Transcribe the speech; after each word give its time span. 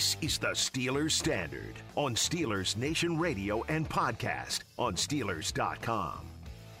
This 0.00 0.16
is 0.22 0.38
the 0.38 0.52
Steelers 0.52 1.10
Standard 1.10 1.74
on 1.94 2.14
Steelers 2.14 2.74
Nation 2.74 3.18
Radio 3.18 3.62
and 3.64 3.86
podcast 3.86 4.60
on 4.78 4.94
Steelers.com. 4.94 6.24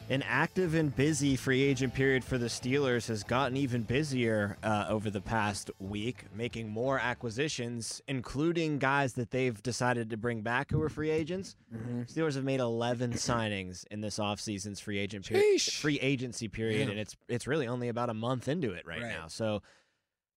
An 0.08 0.22
active 0.22 0.74
and 0.74 0.96
busy 0.96 1.36
free 1.36 1.60
agent 1.62 1.92
period 1.92 2.24
for 2.24 2.38
the 2.38 2.46
Steelers 2.46 3.06
has 3.08 3.22
gotten 3.22 3.58
even 3.58 3.82
busier 3.82 4.56
uh, 4.62 4.86
over 4.88 5.10
the 5.10 5.20
past 5.20 5.70
week, 5.78 6.24
making 6.34 6.70
more 6.70 6.98
acquisitions, 6.98 8.00
including 8.08 8.78
guys 8.78 9.12
that 9.12 9.30
they've 9.30 9.62
decided 9.62 10.08
to 10.08 10.16
bring 10.16 10.40
back 10.40 10.70
who 10.70 10.80
are 10.80 10.88
free 10.88 11.10
agents. 11.10 11.56
Mm-hmm. 11.76 12.04
Steelers 12.04 12.36
have 12.36 12.44
made 12.44 12.60
11 12.60 13.12
signings 13.12 13.84
in 13.90 14.00
this 14.00 14.18
offseason's 14.18 14.80
free 14.80 14.98
agent 14.98 15.26
period, 15.26 15.60
free 15.60 16.00
agency 16.00 16.48
period, 16.48 16.86
yeah. 16.86 16.92
and 16.92 16.98
it's 16.98 17.18
it's 17.28 17.46
really 17.46 17.66
only 17.66 17.88
about 17.88 18.08
a 18.08 18.14
month 18.14 18.48
into 18.48 18.72
it 18.72 18.86
right, 18.86 19.02
right. 19.02 19.12
now. 19.12 19.26
So 19.28 19.60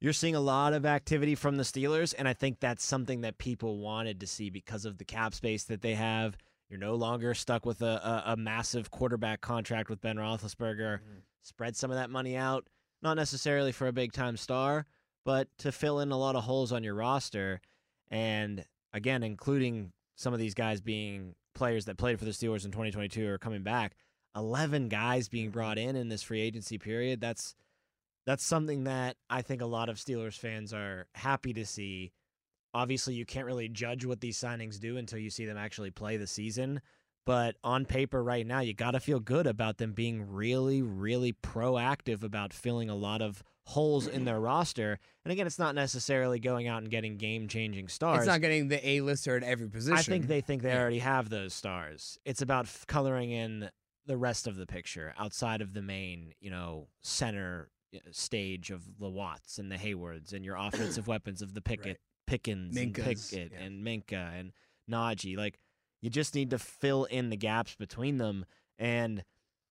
you're 0.04 0.14
seeing 0.14 0.36
a 0.36 0.40
lot 0.40 0.74
of 0.74 0.86
activity 0.86 1.34
from 1.34 1.58
the 1.58 1.64
Steelers, 1.64 2.14
and 2.16 2.28
I 2.28 2.34
think 2.34 2.60
that's 2.60 2.86
something 2.86 3.22
that 3.22 3.40
people 3.40 3.80
wanted 3.80 4.20
to 4.20 4.28
see 4.28 4.52
because 4.52 4.86
of 4.86 5.00
the 5.00 5.06
cap 5.06 5.34
space 5.34 5.64
that 5.64 5.82
they 5.82 5.96
have 5.96 6.38
you're 6.74 6.80
no 6.80 6.96
longer 6.96 7.36
stuck 7.36 7.68
with 7.68 7.84
a, 7.84 8.24
a, 8.26 8.32
a 8.32 8.36
massive 8.36 8.90
quarterback 8.90 9.42
contract 9.42 9.92
with 9.92 10.02
Ben 10.02 10.16
Roethlisberger. 10.16 10.98
Mm-hmm. 10.98 11.20
Spread 11.44 11.76
some 11.76 11.92
of 11.92 11.98
that 11.98 12.10
money 12.10 12.36
out, 12.36 12.66
not 13.04 13.14
necessarily 13.14 13.72
for 13.72 13.86
a 13.86 13.94
big 13.94 14.12
time 14.12 14.38
star, 14.38 14.88
but 15.24 15.48
to 15.60 15.72
fill 15.72 16.00
in 16.00 16.12
a 16.12 16.18
lot 16.18 16.36
of 16.36 16.46
holes 16.46 16.72
on 16.72 16.84
your 16.84 16.96
roster. 16.96 17.62
And 18.10 18.66
again, 18.92 19.22
including 19.22 19.92
some 20.16 20.34
of 20.34 20.40
these 20.40 20.56
guys 20.56 20.82
being 20.82 21.36
players 21.54 21.86
that 21.86 21.98
played 21.98 22.18
for 22.18 22.26
the 22.26 22.32
Steelers 22.32 22.66
in 22.66 22.72
2022 22.72 23.28
are 23.28 23.38
coming 23.38 23.62
back. 23.62 23.94
11 24.36 24.90
guys 24.90 25.30
being 25.30 25.52
brought 25.52 25.78
in 25.78 25.96
in 25.96 26.10
this 26.10 26.24
free 26.24 26.42
agency 26.42 26.80
period. 26.80 27.22
That's 27.22 27.54
that's 28.26 28.44
something 28.44 28.86
that 28.86 29.18
I 29.30 29.42
think 29.42 29.62
a 29.62 29.66
lot 29.66 29.90
of 29.90 29.98
Steelers 29.98 30.38
fans 30.38 30.74
are 30.74 31.08
happy 31.14 31.54
to 31.54 31.66
see 31.66 32.12
obviously 32.74 33.14
you 33.14 33.26
can't 33.26 33.46
really 33.46 33.70
judge 33.70 34.06
what 34.06 34.22
these 34.22 34.38
signings 34.38 34.80
do 34.80 34.98
until 34.98 35.20
you 35.20 35.30
see 35.30 35.46
them 35.46 35.58
actually 35.58 35.92
play 35.92 36.18
the 36.18 36.28
season. 36.28 36.82
But 37.26 37.56
on 37.64 37.86
paper 37.86 38.22
right 38.22 38.46
now, 38.46 38.60
you 38.60 38.74
got 38.74 38.92
to 38.92 39.00
feel 39.00 39.22
good 39.22 39.48
about 39.48 39.78
them 39.78 39.94
being 39.94 40.34
really, 40.34 40.82
really 40.82 41.32
proactive 41.32 42.22
about 42.22 42.52
filling 42.52 42.90
a 42.90 42.96
lot 42.96 43.22
of 43.22 43.42
holes 43.66 44.08
in 44.08 44.26
their 44.26 44.42
roster. 44.42 45.00
And 45.24 45.32
again, 45.32 45.48
it's 45.48 45.60
not 45.60 45.74
necessarily 45.74 46.40
going 46.40 46.68
out 46.68 46.82
and 46.82 46.92
getting 46.92 47.16
game 47.16 47.48
changing 47.48 47.88
stars. 47.88 48.20
It's 48.20 48.28
not 48.28 48.42
getting 48.42 48.68
the 48.68 48.86
A 48.86 49.00
lister 49.00 49.38
at 49.38 49.44
every 49.44 49.70
position. 49.70 49.98
I 49.98 50.02
think 50.02 50.28
they 50.28 50.42
think 50.42 50.64
they 50.64 50.76
already 50.76 51.00
have 51.00 51.30
those 51.30 51.54
stars. 51.54 52.20
It's 52.26 52.42
about 52.42 52.68
coloring 52.88 53.32
in 53.32 53.70
the 54.06 54.18
rest 54.18 54.46
of 54.46 54.58
the 54.58 54.66
picture 54.66 55.14
outside 55.18 55.62
of 55.62 55.74
the 55.74 55.82
main, 55.82 56.34
you 56.42 56.52
know, 56.52 56.88
center 57.04 57.70
stage 58.12 58.72
of 58.72 59.00
the 59.00 59.10
Watts 59.10 59.58
and 59.58 59.72
the 59.72 59.78
Heywards 59.78 60.34
and 60.34 60.44
your 60.44 60.56
offensive 60.60 61.08
weapons 61.08 61.42
of 61.42 61.54
the 61.54 61.62
Pickett 61.62 61.86
right. 61.86 61.98
Pickens 62.28 62.76
Minkahs, 62.76 62.86
and 62.86 62.96
Pickett 62.96 63.52
yeah. 63.54 63.60
and 63.60 63.86
Minkah 63.86 64.40
and 64.40 64.52
Najee. 64.90 65.38
Like 65.38 65.60
you 66.02 66.10
just 66.10 66.36
need 66.36 66.50
to 66.52 66.60
fill 66.60 67.06
in 67.06 67.30
the 67.30 67.38
gaps 67.38 67.76
between 67.76 68.18
them. 68.18 68.46
And 68.78 69.24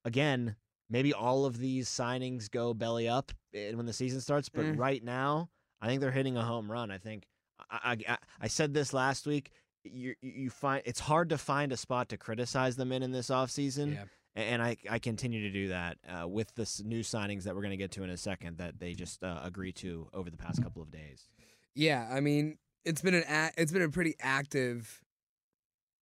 again, 0.04 0.56
maybe 0.88 1.12
all 1.12 1.44
of 1.44 1.58
these 1.58 1.88
signings 1.88 2.50
go 2.50 2.74
belly 2.74 3.08
up 3.08 3.32
when 3.52 3.86
the 3.86 3.92
season 3.92 4.20
starts. 4.20 4.48
But 4.48 4.64
mm. 4.64 4.78
right 4.78 5.02
now, 5.02 5.50
I 5.80 5.88
think 5.88 6.00
they're 6.00 6.10
hitting 6.10 6.36
a 6.36 6.42
home 6.42 6.70
run. 6.70 6.90
I 6.90 6.98
think 6.98 7.26
I, 7.70 7.96
I, 8.08 8.16
I 8.40 8.48
said 8.48 8.74
this 8.74 8.92
last 8.92 9.26
week. 9.26 9.50
You 9.84 10.14
you 10.22 10.48
find 10.48 10.80
it's 10.84 11.00
hard 11.00 11.30
to 11.30 11.38
find 11.38 11.72
a 11.72 11.76
spot 11.76 12.08
to 12.10 12.16
criticize 12.16 12.76
them 12.76 12.92
in 12.92 13.02
in 13.02 13.10
this 13.10 13.28
offseason. 13.28 13.94
Yeah. 13.94 14.04
And 14.34 14.62
I, 14.62 14.78
I 14.88 14.98
continue 14.98 15.42
to 15.42 15.50
do 15.50 15.68
that 15.68 15.98
uh, 16.08 16.26
with 16.26 16.54
the 16.54 16.66
new 16.84 17.00
signings 17.00 17.42
that 17.42 17.54
we're 17.54 17.60
going 17.60 17.72
to 17.72 17.76
get 17.76 17.90
to 17.92 18.02
in 18.02 18.08
a 18.10 18.16
second 18.16 18.56
that 18.58 18.78
they 18.80 18.94
just 18.94 19.22
uh, 19.22 19.40
agree 19.42 19.72
to 19.74 20.08
over 20.14 20.30
the 20.30 20.38
past 20.38 20.62
couple 20.62 20.80
of 20.80 20.90
days. 20.90 21.28
Yeah, 21.74 22.08
I 22.10 22.20
mean, 22.20 22.56
it's 22.84 23.02
been 23.02 23.14
an 23.14 23.24
a- 23.28 23.52
it's 23.58 23.72
been 23.72 23.82
a 23.82 23.90
pretty 23.90 24.14
active 24.20 25.02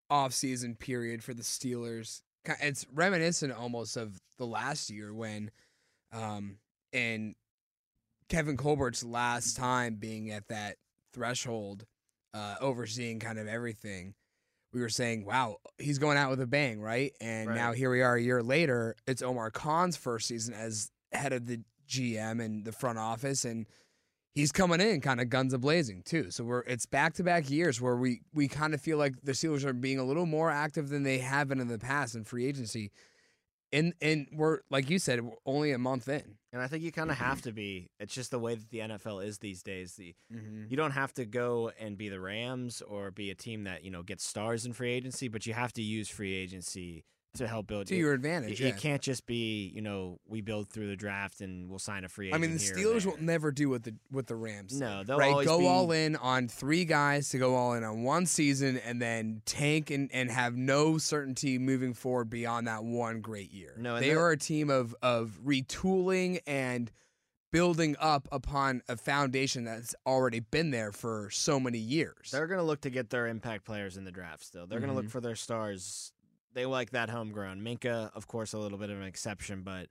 off-season 0.09 0.75
period 0.77 1.23
for 1.23 1.35
the 1.35 1.43
Steelers. 1.43 2.23
It's 2.61 2.87
reminiscent 2.93 3.53
almost 3.53 3.97
of 3.97 4.19
the 4.39 4.47
last 4.47 4.91
year 4.91 5.13
when 5.13 5.51
um 6.13 6.57
and 6.93 7.35
Kevin 8.29 8.57
Colbert's 8.57 9.05
last 9.05 9.57
time 9.57 9.97
being 9.97 10.31
at 10.31 10.49
that 10.49 10.77
threshold 11.13 11.85
uh 12.33 12.55
overseeing 12.61 13.21
kind 13.21 13.39
of 13.39 13.47
everything. 13.47 14.15
We 14.73 14.81
were 14.81 14.89
saying, 14.89 15.25
"Wow, 15.25 15.57
he's 15.79 15.99
going 15.99 16.17
out 16.17 16.31
with 16.31 16.41
a 16.41 16.47
bang, 16.47 16.81
right?" 16.81 17.13
And 17.21 17.49
right. 17.49 17.57
now 17.57 17.73
here 17.73 17.91
we 17.91 18.03
are 18.03 18.15
a 18.15 18.23
year 18.23 18.43
later. 18.43 18.97
It's 19.07 19.23
Omar 19.23 19.51
Khan's 19.51 19.97
first 19.97 20.29
season 20.29 20.55
as 20.55 20.91
head 21.13 21.33
of 21.33 21.47
the 21.47 21.61
GM 21.89 22.41
and 22.45 22.65
the 22.65 22.73
front 22.73 22.99
office 22.99 23.45
and 23.45 23.67
he's 24.35 24.53
coming 24.53 24.81
in 24.81 25.01
kind 25.01 25.21
of 25.21 25.29
guns 25.29 25.53
a 25.53 25.59
blazing 25.59 26.03
too. 26.05 26.31
So 26.31 26.45
we're 26.45 26.61
it's 26.61 26.87
back 26.87 27.15
to 27.15 27.23
back 27.23 27.51
years 27.51 27.81
where 27.81 27.97
we 27.97 28.21
we 28.33 28.49
kind 28.49 28.75
of 28.75 28.81
feel 28.81 28.99
like 28.99 29.15
the 29.23 29.33
Steelers 29.33 29.65
are 29.65 29.73
being 29.73 29.99
a 29.99 30.05
little 30.05 30.27
more 30.27 30.51
active 30.51 30.89
than 30.89 31.03
they 31.03 31.19
have 31.19 31.49
been 31.49 31.61
in 31.61 31.69
the 31.69 31.79
past 31.79 32.15
in 32.15 32.25
free 32.25 32.47
agency. 32.47 32.91
And 33.73 33.95
and 34.03 34.27
we're 34.33 34.61
like 34.71 34.91
you 34.91 34.99
said, 34.99 35.21
we're 35.23 35.33
only 35.47 35.73
a 35.73 35.79
month 35.79 36.09
in. 36.09 36.37
And 36.53 36.61
I 36.61 36.67
think 36.67 36.83
you 36.83 36.91
kind 36.91 37.11
of 37.11 37.19
have 37.19 37.43
to 37.43 37.53
be. 37.53 37.91
It's 38.01 38.13
just 38.13 38.33
the 38.33 38.39
way 38.39 38.57
that 38.57 38.71
the 38.71 38.79
NFL 38.81 39.25
is 39.25 39.39
these 39.39 39.63
days. 39.63 39.95
The 39.95 40.15
mm-hmm. 40.35 40.65
you 40.69 40.77
don't 40.77 40.91
have 40.91 41.13
to 41.15 41.25
go 41.25 41.71
and 41.79 41.97
be 41.97 42.09
the 42.09 42.21
Rams 42.21 42.83
or 42.83 43.11
be 43.13 43.31
a 43.31 43.35
team 43.35 43.65
that 43.65 43.85
you 43.85 43.91
know 43.91 44.03
gets 44.03 44.27
stars 44.27 44.67
in 44.67 44.73
free 44.73 44.93
agency, 44.93 45.29
but 45.29 45.47
you 45.47 45.55
have 45.55 45.73
to 45.75 45.83
use 45.83 46.09
free 46.09 46.35
agency 46.35 47.05
to 47.35 47.47
help 47.47 47.67
build 47.67 47.87
to 47.87 47.95
your 47.95 48.13
advantage. 48.13 48.61
It, 48.61 48.65
yeah. 48.65 48.69
it, 48.71 48.77
can't 48.79 49.03
just 49.03 49.27
be 49.27 49.71
you 49.75 49.83
know 49.83 50.19
we 50.27 50.41
build 50.41 50.69
through 50.69 50.89
the 50.89 50.97
draft 50.97 51.41
and 51.41 51.69
we'll 51.69 51.79
sign 51.79 52.05
a 52.05 52.09
free. 52.09 52.29
Agent 52.29 52.45
I 52.45 52.47
mean, 52.47 52.57
the 52.57 52.59
Steelers 52.59 53.07
will 53.07 53.19
never 53.21 53.53
do 53.53 53.69
what 53.69 53.85
the 53.85 53.95
what 54.11 54.27
the 54.27 54.37
Rams. 54.37 54.79
No, 54.79 55.05
they'll 55.05 55.19
right? 55.19 55.45
go 55.45 55.61
be... 55.61 55.67
all 55.67 55.93
in 55.93 56.17
on 56.17 56.49
three 56.49 56.85
guys 56.85 57.29
to 57.31 57.39
go 57.39 57.55
all 57.55 57.75
in 57.75 57.85
on 57.85 58.03
one 58.03 58.27
season 58.27 58.79
and 58.79 59.01
then 59.01 59.43
tank 59.45 59.91
and, 59.91 60.11
and 60.13 60.31
have 60.31 60.57
no 60.57 60.99
certainty 60.99 61.59
moving 61.59 61.95
forward 61.95 62.31
beyond 62.31 62.67
that 62.67 62.85
one 62.85 63.21
great 63.21 63.53
year. 63.53 63.75
No, 63.79 64.01
they 64.01 64.13
are 64.13 64.31
a 64.31 64.39
team 64.39 64.71
of 64.71 64.95
of 65.03 65.39
retooling 65.45 66.41
and 66.47 66.91
building 67.53 67.97
up 67.99 68.29
upon 68.31 68.83
a 68.89 68.97
foundation 68.97 69.65
that's 69.65 69.95
already 70.07 70.41
been 70.41 70.71
there 70.71 70.93
for 70.93 71.29
so 71.31 71.59
many 71.59 71.79
years. 71.79 72.31
They're 72.31 72.47
going 72.47 72.61
to 72.61 72.65
look 72.65 72.83
to 72.83 72.91
get 72.91 73.11
their 73.11 73.27
impact 73.27 73.65
players 73.65 73.97
in 73.97 74.05
the 74.05 74.13
draft 74.13 74.45
still. 74.45 74.67
They're 74.67 74.79
mm-hmm. 74.79 74.87
going 74.87 74.97
to 74.97 75.03
look 75.03 75.11
for 75.11 75.21
their 75.21 75.35
stars 75.35 76.13
they 76.55 76.67
like 76.67 76.91
that 76.91 77.11
homegrown. 77.11 77.61
Minkah, 77.61 78.11
of 78.15 78.27
course, 78.27 78.53
a 78.53 78.59
little 78.59 78.79
bit 78.79 78.91
of 78.91 78.99
an 78.99 79.07
exception, 79.07 79.63
but 79.63 79.89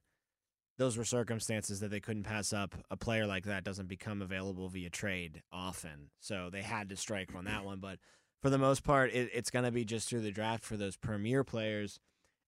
those 0.78 0.98
were 0.98 1.06
circumstances 1.06 1.80
that 1.82 1.92
they 1.92 2.00
couldn't 2.00 2.24
pass 2.24 2.54
up. 2.54 2.76
A 2.90 2.98
player 2.98 3.28
like 3.28 3.46
that 3.46 3.64
doesn't 3.64 3.88
become 3.88 4.22
available 4.22 4.70
via 4.70 4.90
trade 4.90 5.42
often, 5.52 6.10
so 6.20 6.50
they 6.52 6.62
had 6.62 6.90
to 6.90 6.96
strike 6.96 7.36
on 7.36 7.46
that 7.46 7.66
one. 7.66 7.80
But 7.80 8.00
for 8.42 8.50
the 8.50 8.58
most 8.58 8.84
part, 8.84 9.12
it, 9.12 9.30
it's 9.34 9.50
going 9.50 9.66
to 9.66 9.72
be 9.72 9.86
just 9.86 10.10
through 10.10 10.22
the 10.22 10.32
draft 10.32 10.64
for 10.64 10.78
those 10.78 10.96
premier 10.96 11.44
players, 11.44 12.00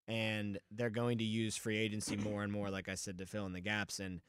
and 0.08 0.60
they're 0.72 0.90
going 0.90 1.18
to 1.18 1.24
use 1.26 1.58
free 1.58 1.78
agency 1.78 2.16
more 2.16 2.44
and 2.44 2.52
more, 2.54 2.70
like 2.70 2.88
I 2.88 2.96
said, 2.96 3.18
to 3.18 3.26
fill 3.26 3.46
in 3.46 3.54
the 3.54 3.62
gaps. 3.62 4.00
And 4.00 4.22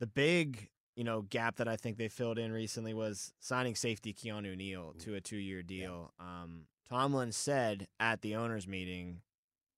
the 0.00 0.06
big 0.06 0.70
you 0.96 1.04
know 1.04 1.22
gap 1.22 1.56
that 1.56 1.68
I 1.68 1.76
think 1.76 1.98
they 1.98 2.08
filled 2.08 2.38
in 2.38 2.52
recently 2.52 2.94
was 2.94 3.32
signing 3.38 3.74
safety 3.74 4.14
Keanu 4.14 4.56
Neal 4.56 4.94
to 5.00 5.14
a 5.14 5.20
two 5.20 5.36
year 5.36 5.62
deal. 5.62 6.12
Um, 6.18 6.62
Tomlin 6.88 7.32
said 7.32 7.88
at 7.98 8.22
the 8.22 8.36
owners 8.36 8.68
meeting, 8.68 9.20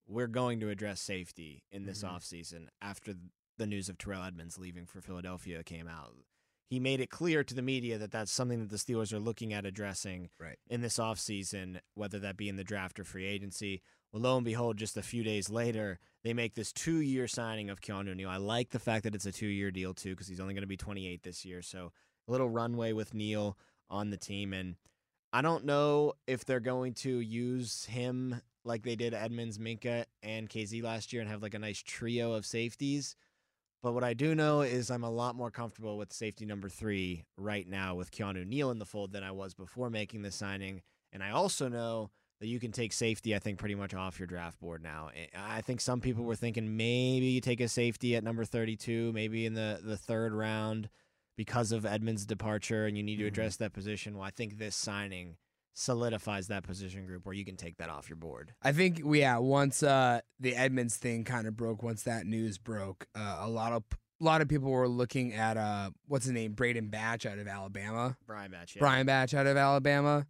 we're 0.06 0.26
going 0.26 0.60
to 0.60 0.70
address 0.70 1.00
safety 1.00 1.64
in 1.70 1.84
this 1.84 2.02
mm-hmm. 2.02 2.16
offseason 2.16 2.68
after 2.80 3.14
the 3.58 3.66
news 3.66 3.88
of 3.88 3.98
Terrell 3.98 4.24
Edmunds 4.24 4.58
leaving 4.58 4.86
for 4.86 5.00
Philadelphia 5.00 5.62
came 5.62 5.88
out. 5.88 6.14
He 6.70 6.78
made 6.78 7.00
it 7.00 7.10
clear 7.10 7.42
to 7.44 7.54
the 7.54 7.62
media 7.62 7.96
that 7.98 8.10
that's 8.10 8.30
something 8.30 8.60
that 8.60 8.68
the 8.68 8.76
Steelers 8.76 9.12
are 9.12 9.18
looking 9.18 9.54
at 9.54 9.64
addressing 9.64 10.28
right. 10.38 10.58
in 10.68 10.82
this 10.82 10.98
offseason, 10.98 11.78
whether 11.94 12.18
that 12.18 12.36
be 12.36 12.48
in 12.48 12.56
the 12.56 12.64
draft 12.64 13.00
or 13.00 13.04
free 13.04 13.24
agency. 13.24 13.80
Well, 14.12 14.22
lo 14.22 14.36
and 14.36 14.44
behold, 14.44 14.76
just 14.76 14.96
a 14.96 15.02
few 15.02 15.22
days 15.22 15.48
later, 15.48 15.98
they 16.24 16.34
make 16.34 16.54
this 16.54 16.72
two 16.72 17.00
year 17.00 17.26
signing 17.26 17.70
of 17.70 17.80
Keanu 17.80 18.14
Neal. 18.14 18.28
I 18.28 18.36
like 18.36 18.70
the 18.70 18.78
fact 18.78 19.04
that 19.04 19.14
it's 19.14 19.26
a 19.26 19.32
two 19.32 19.46
year 19.46 19.70
deal, 19.70 19.94
too, 19.94 20.10
because 20.10 20.28
he's 20.28 20.40
only 20.40 20.54
going 20.54 20.62
to 20.62 20.68
be 20.68 20.76
28 20.76 21.22
this 21.22 21.44
year. 21.44 21.62
So 21.62 21.92
a 22.26 22.32
little 22.32 22.50
runway 22.50 22.92
with 22.92 23.14
Neal 23.14 23.56
on 23.88 24.10
the 24.10 24.18
team. 24.18 24.52
And 24.52 24.76
I 25.32 25.42
don't 25.42 25.64
know 25.64 26.14
if 26.26 26.44
they're 26.44 26.60
going 26.60 26.94
to 26.94 27.20
use 27.20 27.84
him 27.84 28.40
like 28.64 28.82
they 28.82 28.96
did 28.96 29.14
Edmunds, 29.14 29.58
Minkah, 29.58 30.04
and 30.22 30.48
Kazee 30.48 30.82
last 30.82 31.12
year 31.12 31.22
and 31.22 31.30
have 31.30 31.42
like 31.42 31.54
a 31.54 31.58
nice 31.58 31.82
trio 31.82 32.32
of 32.32 32.46
safeties. 32.46 33.14
But 33.82 33.94
what 33.94 34.04
I 34.04 34.14
do 34.14 34.34
know 34.34 34.62
is 34.62 34.90
I'm 34.90 35.04
a 35.04 35.10
lot 35.10 35.36
more 35.36 35.50
comfortable 35.50 35.98
with 35.98 36.12
safety 36.12 36.44
number 36.44 36.68
three 36.68 37.24
right 37.36 37.68
now 37.68 37.94
with 37.94 38.10
Keanu 38.10 38.46
Neal 38.46 38.70
in 38.70 38.78
the 38.78 38.84
fold 38.84 39.12
than 39.12 39.22
I 39.22 39.30
was 39.30 39.54
before 39.54 39.88
making 39.88 40.22
the 40.22 40.32
signing. 40.32 40.82
And 41.12 41.22
I 41.22 41.30
also 41.30 41.68
know 41.68 42.10
that 42.40 42.48
you 42.48 42.58
can 42.58 42.72
take 42.72 42.92
safety, 42.92 43.34
I 43.34 43.38
think, 43.38 43.58
pretty 43.58 43.74
much 43.74 43.94
off 43.94 44.18
your 44.18 44.26
draft 44.26 44.60
board 44.60 44.82
now. 44.82 45.10
Eh, 45.14 45.26
I 45.36 45.60
think 45.60 45.80
some 45.80 46.00
people 46.00 46.24
were 46.24 46.36
thinking 46.36 46.76
maybe 46.76 47.26
you 47.26 47.40
take 47.40 47.60
a 47.60 47.68
safety 47.68 48.16
at 48.16 48.24
number 48.24 48.44
32, 48.44 49.12
maybe 49.12 49.46
in 49.46 49.54
the, 49.54 49.80
the 49.82 49.96
third 49.96 50.32
round 50.32 50.88
because 51.38 51.70
of 51.70 51.86
Edmunds' 51.86 52.26
departure 52.26 52.84
and 52.84 52.96
you 52.96 53.02
need 53.04 53.16
to 53.16 53.24
Mhm. 53.24 53.28
address 53.28 53.56
that 53.58 53.72
position. 53.72 54.14
Well, 54.16 54.26
I 54.26 54.30
think 54.30 54.58
this 54.58 54.74
signing 54.74 55.36
solidifies 55.72 56.48
that 56.48 56.64
position 56.64 57.06
group 57.06 57.24
where 57.24 57.34
you 57.34 57.44
can 57.44 57.56
take 57.56 57.76
that 57.76 57.88
off 57.88 58.08
your 58.10 58.16
board. 58.16 58.52
I 58.60 58.72
think 58.72 59.00
yeah, 59.06 59.38
once 59.38 59.80
uh, 59.84 60.20
the 60.40 60.56
Edmunds 60.56 60.96
thing 60.96 61.22
kind 61.22 61.46
of 61.46 61.56
broke, 61.56 61.80
once 61.84 62.02
that 62.02 62.26
news 62.26 62.58
broke, 62.58 63.06
uh, 63.14 63.36
a 63.38 63.48
lot 63.48 63.72
of 63.72 63.84
a 64.20 64.24
lot 64.24 64.40
of 64.40 64.48
people 64.48 64.68
were 64.72 64.88
looking 64.88 65.32
at 65.32 65.56
uh, 65.56 65.92
what's 66.08 66.24
his 66.24 66.34
name, 66.34 66.54
Braden 66.54 66.88
Branch 66.88 67.24
out 67.24 67.38
of 67.38 67.46
Alabama, 67.46 68.16
Brian 68.26 68.50
Branch, 68.50 68.74
yeah. 68.74 68.80
Brian 68.80 69.06
Branch 69.06 69.32
out 69.32 69.46
of 69.46 69.56
Alabama. 69.56 70.26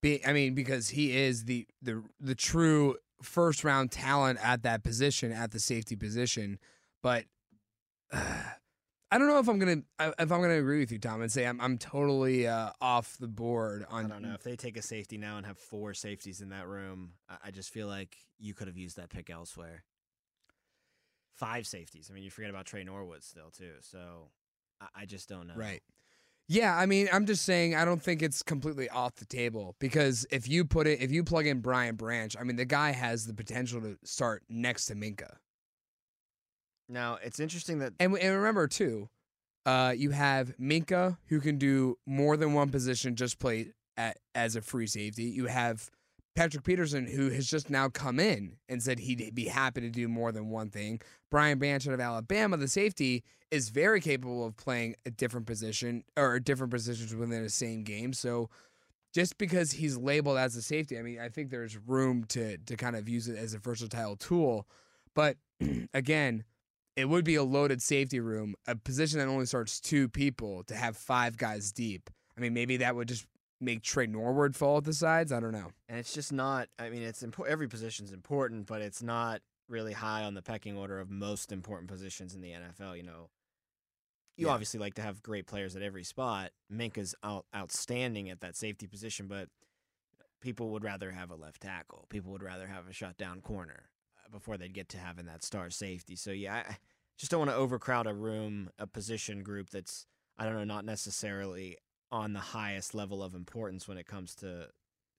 Be, 0.00 0.24
I 0.24 0.32
mean, 0.32 0.54
because 0.54 0.90
he 0.90 1.16
is 1.16 1.46
the 1.46 1.66
the 1.82 2.04
the 2.20 2.36
true 2.36 2.96
first 3.20 3.64
round 3.64 3.90
talent 3.90 4.38
at 4.40 4.62
that 4.62 4.84
position, 4.84 5.32
at 5.32 5.50
the 5.50 5.58
safety 5.58 5.96
position. 5.96 6.60
But 7.02 7.24
uh, 8.12 8.42
I 9.10 9.18
don't 9.18 9.28
know 9.28 9.38
if 9.38 9.48
I'm 9.48 9.58
gonna 9.58 9.82
if 10.00 10.32
I'm 10.32 10.40
gonna 10.40 10.58
agree 10.58 10.80
with 10.80 10.90
you, 10.90 10.98
Tom, 10.98 11.22
and 11.22 11.30
say 11.30 11.46
I'm 11.46 11.60
I'm 11.60 11.78
totally 11.78 12.46
uh, 12.46 12.70
off 12.80 13.16
the 13.18 13.28
board 13.28 13.86
on. 13.88 14.00
I 14.00 14.04
on. 14.04 14.10
don't 14.10 14.22
know 14.22 14.34
if 14.34 14.42
they 14.42 14.56
take 14.56 14.76
a 14.76 14.82
safety 14.82 15.18
now 15.18 15.36
and 15.36 15.46
have 15.46 15.58
four 15.58 15.94
safeties 15.94 16.40
in 16.40 16.48
that 16.48 16.66
room. 16.66 17.12
I, 17.28 17.36
I 17.46 17.50
just 17.50 17.72
feel 17.72 17.86
like 17.86 18.16
you 18.38 18.54
could 18.54 18.66
have 18.66 18.76
used 18.76 18.96
that 18.96 19.10
pick 19.10 19.30
elsewhere. 19.30 19.84
Five 21.34 21.66
safeties. 21.66 22.08
I 22.10 22.14
mean, 22.14 22.24
you 22.24 22.30
forget 22.30 22.50
about 22.50 22.66
Tre 22.66 22.82
Norwood 22.84 23.22
still 23.22 23.50
too. 23.50 23.74
So 23.80 24.30
I, 24.80 25.02
I 25.02 25.04
just 25.06 25.28
don't 25.28 25.46
know. 25.46 25.54
Right. 25.56 25.82
Yeah, 26.46 26.76
I 26.76 26.84
mean, 26.84 27.08
I'm 27.10 27.24
just 27.24 27.44
saying 27.44 27.74
I 27.74 27.86
don't 27.86 28.02
think 28.02 28.20
it's 28.20 28.42
completely 28.42 28.88
off 28.90 29.14
the 29.14 29.24
table 29.24 29.76
because 29.78 30.26
if 30.30 30.46
you 30.46 30.66
put 30.66 30.86
it, 30.86 31.00
if 31.00 31.10
you 31.10 31.24
plug 31.24 31.46
in 31.46 31.60
Brian 31.60 31.96
Branch, 31.96 32.36
I 32.38 32.42
mean, 32.42 32.56
the 32.56 32.66
guy 32.66 32.92
has 32.92 33.26
the 33.26 33.32
potential 33.32 33.80
to 33.80 33.96
start 34.04 34.42
next 34.50 34.86
to 34.86 34.94
Minkah. 34.94 35.36
Now 36.88 37.18
it's 37.22 37.40
interesting 37.40 37.78
that 37.80 37.92
And, 38.00 38.16
and 38.16 38.36
remember 38.36 38.66
too, 38.68 39.08
uh, 39.66 39.94
you 39.96 40.10
have 40.10 40.56
Minkah 40.58 41.16
who 41.28 41.40
can 41.40 41.58
do 41.58 41.98
more 42.06 42.36
than 42.36 42.52
one 42.52 42.70
position, 42.70 43.16
just 43.16 43.38
play 43.38 43.72
at, 43.96 44.18
as 44.34 44.56
a 44.56 44.60
free 44.60 44.86
safety. 44.86 45.24
You 45.24 45.46
have 45.46 45.90
Patrick 46.34 46.64
Peterson 46.64 47.06
who 47.06 47.30
has 47.30 47.46
just 47.48 47.70
now 47.70 47.88
come 47.88 48.18
in 48.18 48.56
and 48.68 48.82
said 48.82 48.98
he'd 48.98 49.34
be 49.34 49.46
happy 49.46 49.80
to 49.80 49.90
do 49.90 50.08
more 50.08 50.32
than 50.32 50.50
one 50.50 50.68
thing. 50.68 51.00
Brian 51.30 51.58
Branch 51.58 51.86
out 51.86 51.94
of 51.94 52.00
Alabama, 52.00 52.56
the 52.56 52.68
safety, 52.68 53.24
is 53.50 53.68
very 53.68 54.00
capable 54.00 54.44
of 54.44 54.56
playing 54.56 54.96
a 55.06 55.10
different 55.10 55.46
position 55.46 56.02
or 56.16 56.40
different 56.40 56.72
positions 56.72 57.14
within 57.14 57.42
the 57.42 57.48
same 57.48 57.84
game. 57.84 58.12
So 58.12 58.50
just 59.14 59.38
because 59.38 59.70
he's 59.70 59.96
labeled 59.96 60.38
as 60.38 60.56
a 60.56 60.62
safety, 60.62 60.98
I 60.98 61.02
mean, 61.02 61.20
I 61.20 61.28
think 61.28 61.50
there's 61.50 61.78
room 61.78 62.24
to 62.30 62.58
to 62.58 62.76
kind 62.76 62.96
of 62.96 63.08
use 63.08 63.28
it 63.28 63.38
as 63.38 63.54
a 63.54 63.58
versatile 63.58 64.16
tool. 64.16 64.66
But 65.14 65.36
again, 65.94 66.44
it 66.96 67.06
would 67.08 67.24
be 67.24 67.34
a 67.34 67.42
loaded 67.42 67.82
safety 67.82 68.20
room, 68.20 68.54
a 68.66 68.76
position 68.76 69.18
that 69.18 69.28
only 69.28 69.46
starts 69.46 69.80
two 69.80 70.08
people 70.08 70.62
to 70.64 70.74
have 70.76 70.96
five 70.96 71.36
guys 71.36 71.72
deep. 71.72 72.08
I 72.36 72.40
mean, 72.40 72.54
maybe 72.54 72.76
that 72.78 72.94
would 72.96 73.08
just 73.08 73.26
make 73.60 73.82
Tre 73.82 74.06
Norwood 74.06 74.54
fall 74.54 74.78
at 74.78 74.84
the 74.84 74.92
sides. 74.92 75.32
I 75.32 75.40
don't 75.40 75.52
know. 75.52 75.70
and 75.88 75.98
it's 75.98 76.12
just 76.14 76.32
not. 76.32 76.68
I 76.78 76.90
mean, 76.90 77.02
it's 77.02 77.22
important. 77.22 77.52
Every 77.52 77.68
position's 77.68 78.12
important, 78.12 78.66
but 78.66 78.80
it's 78.82 79.02
not 79.02 79.40
really 79.68 79.92
high 79.92 80.24
on 80.24 80.34
the 80.34 80.42
pecking 80.42 80.76
order 80.76 81.00
of 81.00 81.10
most 81.10 81.50
important 81.50 81.88
positions 81.90 82.34
in 82.34 82.40
the 82.42 82.50
NFL. 82.52 82.96
You 82.96 83.02
know, 83.04 83.30
you 84.36 84.46
Yeah. 84.48 84.52
obviously 84.52 84.78
like 84.80 84.94
to 84.94 85.02
have 85.02 85.22
great 85.22 85.46
players 85.46 85.74
at 85.76 85.82
every 85.82 86.04
spot. 86.04 86.50
Minkah's 86.70 87.14
out, 87.22 87.46
outstanding 87.54 88.28
at 88.28 88.40
that 88.40 88.56
safety 88.56 88.86
position, 88.86 89.26
but 89.28 89.48
people 90.40 90.70
would 90.70 90.84
rather 90.84 91.12
have 91.12 91.30
a 91.30 91.36
left 91.36 91.62
tackle. 91.62 92.06
People 92.10 92.32
would 92.32 92.42
rather 92.42 92.66
have 92.66 92.86
a 92.88 92.92
shutdown 92.92 93.40
corner 93.40 93.84
before 94.30 94.56
they'd 94.56 94.74
get 94.74 94.88
to 94.90 94.98
having 94.98 95.26
that 95.26 95.44
star 95.44 95.70
safety. 95.70 96.16
So 96.16 96.30
yeah, 96.30 96.62
I 96.68 96.76
just 97.18 97.30
don't 97.30 97.40
want 97.40 97.50
to 97.50 97.56
overcrowd 97.56 98.06
a 98.06 98.14
room, 98.14 98.70
a 98.78 98.86
position 98.86 99.42
group 99.42 99.70
that's 99.70 100.06
I 100.36 100.44
don't 100.44 100.54
know, 100.54 100.64
not 100.64 100.84
necessarily 100.84 101.78
on 102.10 102.32
the 102.32 102.40
highest 102.40 102.94
level 102.94 103.22
of 103.22 103.34
importance 103.34 103.86
when 103.86 103.98
it 103.98 104.06
comes 104.06 104.34
to 104.36 104.68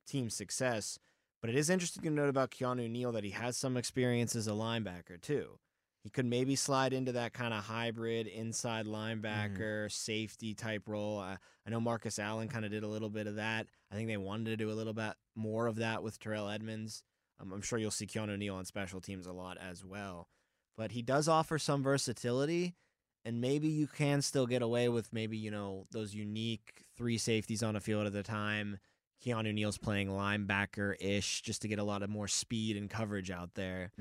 team 0.07 0.30
success. 0.30 1.00
But 1.42 1.50
it 1.50 1.56
is 1.56 1.69
interesting 1.69 2.04
to 2.04 2.10
note 2.10 2.30
about 2.30 2.52
Keanu 2.52 2.90
Neal 2.90 3.12
that 3.12 3.24
he 3.24 3.31
has 3.31 3.57
some 3.57 3.78
experience 3.78 4.36
as 4.36 4.48
a 4.48 4.52
linebacker 4.52 5.22
too. 5.22 5.60
He 6.06 6.10
could 6.10 6.25
maybe 6.25 6.56
slide 6.56 6.94
into 6.94 7.12
that 7.13 7.34
kind 7.34 7.54
of 7.54 7.63
hybrid 7.63 8.28
inside 8.28 8.86
mm-hmm. 8.86 9.25
linebacker, 9.25 9.92
safety 9.92 10.54
type 10.54 10.84
role. 10.88 11.19
I, 11.19 11.38
I 11.66 11.69
know 11.69 11.80
Marcus 11.80 12.19
Allen 12.19 12.48
kind 12.48 12.63
of 12.63 12.72
did 12.72 12.84
a 12.84 12.88
little 12.88 13.10
bit 13.10 13.25
of 13.25 13.38
that. 13.38 13.68
I 13.92 13.96
think 13.96 14.08
they 14.08 14.18
wanted 14.18 14.46
to 14.46 14.58
do 14.58 14.69
a 14.69 14.74
little 14.74 14.94
bit 14.94 15.13
more 15.36 15.66
of 15.66 15.78
that 15.78 16.04
with 16.04 16.19
Terrell 16.19 16.48
Edmunds. 16.48 17.04
Um, 17.40 17.52
I'm 17.54 17.62
sure 17.62 17.78
you'll 17.80 17.92
see 17.92 18.08
Keanu 18.08 18.38
Neal 18.38 18.56
on 18.56 18.66
special 18.66 19.02
teams 19.02 19.26
a 19.26 19.34
lot 19.34 19.58
as 19.58 19.84
well. 19.84 20.30
But 20.78 20.92
he 20.92 21.02
does 21.02 21.28
offer 21.28 21.58
some 21.58 21.84
versatility, 21.84 22.76
and 23.24 23.40
maybe 23.42 23.68
you 23.68 23.88
can 23.88 24.22
still 24.22 24.46
get 24.46 24.62
away 24.62 24.90
with 24.90 25.12
maybe, 25.14 25.38
you 25.38 25.52
know, 25.52 25.86
those 25.92 26.14
unique 26.14 26.84
three 26.98 27.18
safeties 27.18 27.64
on 27.64 27.76
a 27.76 27.80
field 27.80 28.08
at 28.08 28.16
a 28.16 28.24
time. 28.24 28.78
Keanu 29.26 29.54
Neal's 29.54 29.78
playing 29.78 30.10
linebacker 30.10 30.96
ish 31.00 31.42
just 31.42 31.62
to 31.62 31.68
get 31.68 31.80
a 31.80 31.84
lot 31.84 32.04
of 32.04 32.10
more 32.10 32.28
speed 32.28 32.78
and 32.78 32.90
coverage 32.90 33.32
out 33.32 33.52
there. 33.56 33.92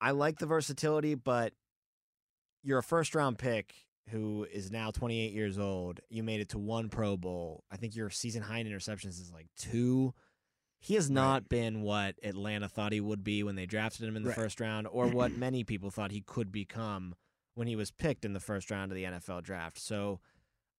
I 0.00 0.12
like 0.12 0.38
the 0.38 0.46
versatility, 0.46 1.14
but 1.14 1.52
you're 2.62 2.78
a 2.78 2.82
first 2.82 3.14
round 3.14 3.38
pick 3.38 3.74
who 4.10 4.46
is 4.52 4.70
now 4.70 4.90
28 4.90 5.32
years 5.32 5.58
old. 5.58 6.00
You 6.10 6.22
made 6.22 6.40
it 6.40 6.50
to 6.50 6.58
one 6.58 6.88
Pro 6.88 7.16
Bowl. 7.16 7.64
I 7.70 7.76
think 7.76 7.96
your 7.96 8.10
season 8.10 8.42
high 8.42 8.58
in 8.58 8.66
interceptions 8.66 9.20
is 9.20 9.32
like 9.32 9.46
two. 9.56 10.14
He 10.84 10.94
has 10.96 11.10
not 11.10 11.48
been 11.48 11.80
what 11.80 12.16
Atlanta 12.22 12.68
thought 12.68 12.92
he 12.92 13.00
would 13.00 13.24
be 13.24 13.42
when 13.42 13.56
they 13.56 13.64
drafted 13.64 14.06
him 14.06 14.16
in 14.16 14.22
the 14.22 14.28
Right. 14.28 14.36
first 14.36 14.60
round, 14.60 14.86
or 14.86 15.08
what 15.08 15.32
many 15.36 15.64
people 15.64 15.90
thought 15.90 16.10
he 16.10 16.20
could 16.20 16.52
become 16.52 17.14
when 17.54 17.66
he 17.66 17.74
was 17.74 17.90
picked 17.90 18.24
in 18.26 18.34
the 18.34 18.40
first 18.40 18.70
round 18.70 18.92
of 18.92 18.96
the 18.96 19.04
NFL 19.04 19.42
draft. 19.42 19.78
So 19.78 20.20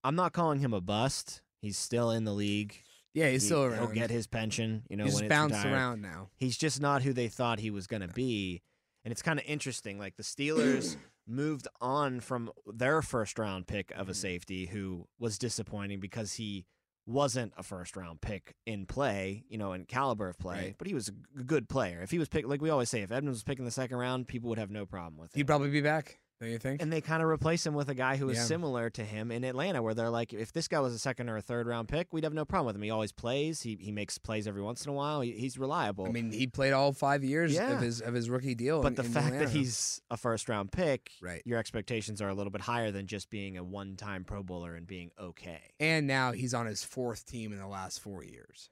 I'm 0.04 0.16
not 0.16 0.32
calling 0.32 0.60
him 0.60 0.74
a 0.74 0.82
bust. 0.82 1.42
He's 1.60 1.78
still 1.78 2.12
in 2.12 2.24
the 2.24 2.34
league. 2.34 2.76
Yeah, 3.16 3.30
he's 3.32 3.42
He- 3.42 3.48
still 3.48 3.64
around. 3.64 3.80
He'll 3.80 3.96
get 3.96 4.12
his 4.12 4.28
pension. 4.28 4.84
You 4.90 4.98
know, 4.98 5.06
he's 5.06 5.16
when 5.16 5.24
just 5.24 5.32
it's 5.32 5.36
bounced 5.36 5.56
retired. 5.56 5.74
around 5.74 6.02
now. 6.04 6.30
He's 6.36 6.58
just 6.58 6.80
not 6.80 7.02
who 7.02 7.12
they 7.12 7.28
thought 7.28 7.58
he 7.60 7.72
was 7.72 7.88
going 7.88 8.02
to 8.02 8.08
be. 8.14 8.62
And 9.04 9.12
it's 9.12 9.24
kind 9.24 9.40
of 9.40 9.46
interesting. 9.48 9.98
Like 9.98 10.18
the 10.18 10.24
Steelers 10.24 10.98
moved 11.28 11.68
on 11.82 12.20
from 12.20 12.52
their 12.68 13.02
first 13.02 13.40
round 13.40 13.66
pick 13.66 13.90
of 13.92 14.08
a 14.08 14.12
Mhm. 14.12 14.16
safety 14.18 14.66
who 14.68 15.08
was 15.18 15.40
disappointing 15.40 16.00
because 16.00 16.34
he 16.36 16.66
wasn't 17.06 17.54
a 17.58 17.64
first 17.64 17.96
round 17.96 18.22
pick 18.22 18.56
in 18.66 18.86
play, 18.86 19.44
you 19.48 19.58
know, 19.58 19.74
in 19.74 19.86
caliber 19.86 20.28
of 20.30 20.38
play, 20.40 20.56
Right. 20.58 20.76
but 20.78 20.88
he 20.88 20.94
was 20.94 21.10
a 21.38 21.44
good 21.44 21.70
player. 21.70 22.02
If 22.02 22.12
he 22.12 22.18
was 22.20 22.28
picked, 22.30 22.48
like 22.48 22.62
we 22.62 22.70
always 22.70 22.90
say, 22.90 23.02
if 23.02 23.12
Edmunds 23.12 23.38
was 23.38 23.44
picking 23.44 23.66
the 23.66 23.72
second 23.72 23.98
round, 23.98 24.28
people 24.28 24.50
would 24.50 24.58
have 24.60 24.72
no 24.72 24.86
problem 24.86 25.18
with 25.18 25.34
it. 25.36 25.38
He'd 25.38 25.48
probably 25.48 25.70
be 25.70 25.82
back. 25.82 26.20
Don't 26.42 26.50
you 26.50 26.58
think? 26.58 26.82
and 26.82 26.92
they 26.92 27.00
kind 27.00 27.24
of 27.24 27.30
replace 27.30 27.66
him 27.66 27.74
with 27.74 27.88
a 27.90 27.94
guy 27.96 28.18
who 28.18 28.28
is 28.30 28.38
Yeah. 28.38 28.44
similar 28.44 28.90
to 28.90 29.04
him 29.06 29.32
in 29.32 29.44
Atlanta, 29.46 29.82
where 29.82 29.94
they're 29.94 30.10
like, 30.10 30.34
if 30.34 30.52
this 30.52 30.68
guy 30.68 30.80
was 30.82 30.94
a 30.94 31.00
second 31.00 31.30
or 31.30 31.38
a 31.38 31.42
third 31.42 31.66
round 31.66 31.88
pick, 31.88 32.12
we'd 32.12 32.26
have 32.26 32.34
no 32.34 32.44
problem 32.44 32.68
with 32.68 32.76
him. 32.76 32.82
He 32.82 32.90
always 32.90 33.12
plays. 33.14 33.62
He 33.62 33.78
he 33.80 33.92
makes 33.92 34.18
plays 34.18 34.46
every 34.48 34.62
once 34.62 34.86
in 34.86 34.90
a 34.90 34.94
while. 34.94 35.22
He, 35.22 35.32
he's 35.32 35.58
reliable. 35.58 36.06
I 36.06 36.10
mean, 36.12 36.32
he 36.32 36.48
played 36.48 36.74
all 36.74 36.92
five 36.92 37.24
years 37.24 37.54
Yeah. 37.54 37.72
of 37.76 37.82
his 37.82 38.02
of 38.02 38.14
his 38.14 38.30
rookie 38.30 38.54
deal. 38.56 38.82
But 38.82 38.90
in- 38.90 38.96
the 38.96 39.04
in 39.06 39.12
fact 39.12 39.26
Atlanta. 39.28 39.46
that 39.46 39.52
he's 39.54 40.02
a 40.12 40.18
first 40.18 40.50
round 40.50 40.72
pick, 40.74 41.12
Right. 41.22 41.42
your 41.46 41.58
expectations 41.58 42.22
are 42.22 42.30
a 42.30 42.34
little 42.34 42.52
bit 42.52 42.62
higher 42.62 42.92
than 42.92 43.08
just 43.08 43.30
being 43.30 43.58
a 43.58 43.64
one 43.64 43.96
time 43.96 44.26
Pro 44.26 44.44
Bowler 44.44 44.76
and 44.76 44.86
being 44.86 45.12
okay. 45.20 45.62
and 45.80 46.06
now 46.06 46.32
he's 46.34 46.54
on 46.54 46.66
his 46.66 46.84
fourth 46.84 47.26
team 47.26 47.54
in 47.54 47.60
the 47.60 47.68
last 47.68 48.00
four 48.02 48.24
years. 48.24 48.70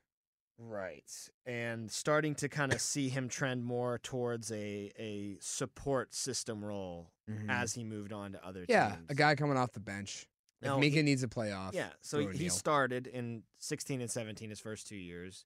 Right. 0.57 1.11
And 1.45 1.91
starting 1.91 2.35
to 2.35 2.49
kind 2.49 2.71
of 2.73 2.79
see 2.81 3.09
him 3.09 3.27
trend 3.27 3.63
more 3.65 3.97
towards 3.99 4.51
a, 4.51 4.91
a 4.97 5.37
support 5.41 6.13
system 6.13 6.63
role 6.63 7.09
as 7.49 7.73
he 7.73 7.83
moved 7.83 8.13
on 8.13 8.33
to 8.33 8.45
other 8.45 8.61
Mm-hmm. 8.61 8.71
yeah, 8.71 8.89
teams. 8.95 9.05
a 9.09 9.15
guy 9.15 9.35
coming 9.35 9.57
off 9.57 9.71
the 9.71 9.79
bench. 9.79 10.27
If 10.61 10.67
Now, 10.67 10.77
Minkah 10.79 10.91
he- 10.93 11.01
needs 11.03 11.23
a 11.23 11.27
playoff. 11.27 11.73
Yeah, 11.73 11.89
so 12.01 12.19
he 12.27 12.37
deal. 12.37 12.49
started 12.51 13.07
in 13.07 13.43
16 13.59 14.01
and 14.01 14.09
17 14.11 14.49
his 14.49 14.59
first 14.59 14.87
two 14.87 14.95
years. 14.95 15.45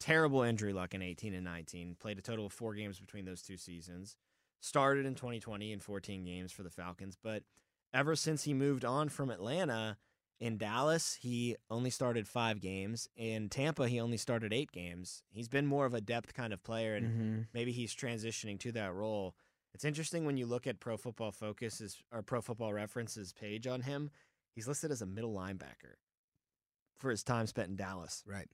Terrible 0.00 0.42
injury 0.42 0.72
luck 0.72 0.94
in 0.94 1.02
18 1.02 1.34
and 1.34 1.44
19. 1.44 1.96
Played 2.00 2.18
a 2.18 2.22
total 2.22 2.46
of 2.46 2.52
four 2.52 2.74
games 2.74 2.98
between 2.98 3.24
those 3.26 3.42
two 3.42 3.56
seasons. 3.58 4.16
Started 4.62 5.06
in 5.06 5.14
2020 5.14 5.72
in 5.72 5.80
14 5.80 6.24
games 6.24 6.52
for 6.52 6.62
the 6.62 6.70
Falcons, 6.70 7.16
but 7.22 7.42
ever 7.94 8.14
since 8.16 8.44
he 8.44 8.52
moved 8.54 8.84
on 8.84 9.08
from 9.08 9.30
Atlanta, 9.30 9.96
in 10.40 10.56
Dallas, 10.56 11.14
he 11.20 11.56
only 11.68 11.90
started 11.90 12.26
five 12.26 12.60
games. 12.60 13.08
In 13.14 13.48
Tampa, 13.50 13.88
he 13.88 14.00
only 14.00 14.16
started 14.16 14.52
eight 14.52 14.72
games. 14.72 15.22
He's 15.30 15.48
been 15.48 15.66
more 15.66 15.84
of 15.86 15.92
a 15.94 16.00
depth 16.00 16.32
kind 16.34 16.52
of 16.52 16.62
player, 16.62 16.94
and 16.96 17.06
Mhm. 17.44 17.48
maybe 17.52 17.72
he's 17.72 17.94
transitioning 17.94 18.58
to 18.60 18.72
that 18.72 18.94
role. 18.94 19.36
It's 19.74 19.84
interesting 19.84 20.24
when 20.24 20.36
you 20.38 20.46
look 20.46 20.66
at 20.66 20.80
Pro 20.80 20.96
Football 20.96 21.30
Focus's 21.32 22.02
or 22.10 22.22
Pro 22.22 22.40
Football 22.40 22.72
Reference's 22.72 23.32
page 23.32 23.66
on 23.66 23.82
him. 23.82 24.10
He's 24.54 24.66
listed 24.66 24.90
as 24.90 25.02
a 25.02 25.06
middle 25.06 25.32
linebacker 25.34 25.96
for 26.98 27.10
his 27.10 27.22
time 27.22 27.46
spent 27.46 27.68
in 27.68 27.76
Dallas, 27.76 28.22
Right. 28.26 28.50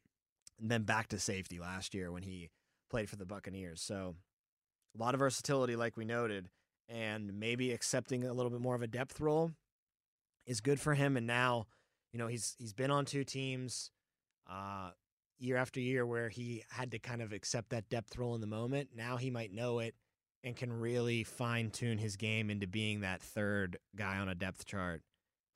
and 0.58 0.70
then 0.70 0.82
back 0.84 1.08
to 1.08 1.18
safety 1.18 1.58
last 1.58 1.94
year 1.94 2.10
when 2.12 2.24
he 2.24 2.50
played 2.90 3.08
for 3.08 3.16
the 3.16 3.24
Buccaneers. 3.24 3.80
So 3.80 4.16
a 4.94 4.98
lot 4.98 5.14
of 5.14 5.20
versatility, 5.20 5.76
like 5.76 5.96
we 5.96 6.04
noted, 6.04 6.50
and 6.88 7.38
maybe 7.38 7.72
accepting 7.72 8.24
a 8.24 8.32
little 8.32 8.50
bit 8.50 8.60
more 8.60 8.74
of 8.74 8.82
a 8.82 8.86
depth 8.86 9.18
role 9.20 9.54
is 10.46 10.60
good 10.60 10.80
for 10.80 10.94
him. 10.94 11.16
And 11.16 11.26
now, 11.26 11.66
you 12.12 12.18
know, 12.18 12.26
he's 12.26 12.54
he's 12.58 12.72
been 12.72 12.90
on 12.90 13.04
two 13.04 13.24
teams 13.24 13.90
uh, 14.50 14.90
year 15.38 15.56
after 15.56 15.80
year 15.80 16.06
where 16.06 16.28
he 16.28 16.64
had 16.70 16.90
to 16.92 16.98
kind 16.98 17.20
of 17.22 17.32
accept 17.32 17.70
that 17.70 17.88
depth 17.88 18.16
role 18.16 18.34
in 18.34 18.40
the 18.40 18.46
moment. 18.46 18.90
Now 18.94 19.16
he 19.16 19.30
might 19.30 19.52
know 19.52 19.80
it 19.80 19.94
and 20.44 20.54
can 20.56 20.72
really 20.72 21.24
fine 21.24 21.70
tune 21.70 21.98
his 21.98 22.16
game 22.16 22.50
into 22.50 22.66
being 22.66 23.00
that 23.00 23.20
third 23.20 23.78
guy 23.96 24.18
on 24.18 24.28
a 24.28 24.34
depth 24.34 24.64
chart 24.64 25.02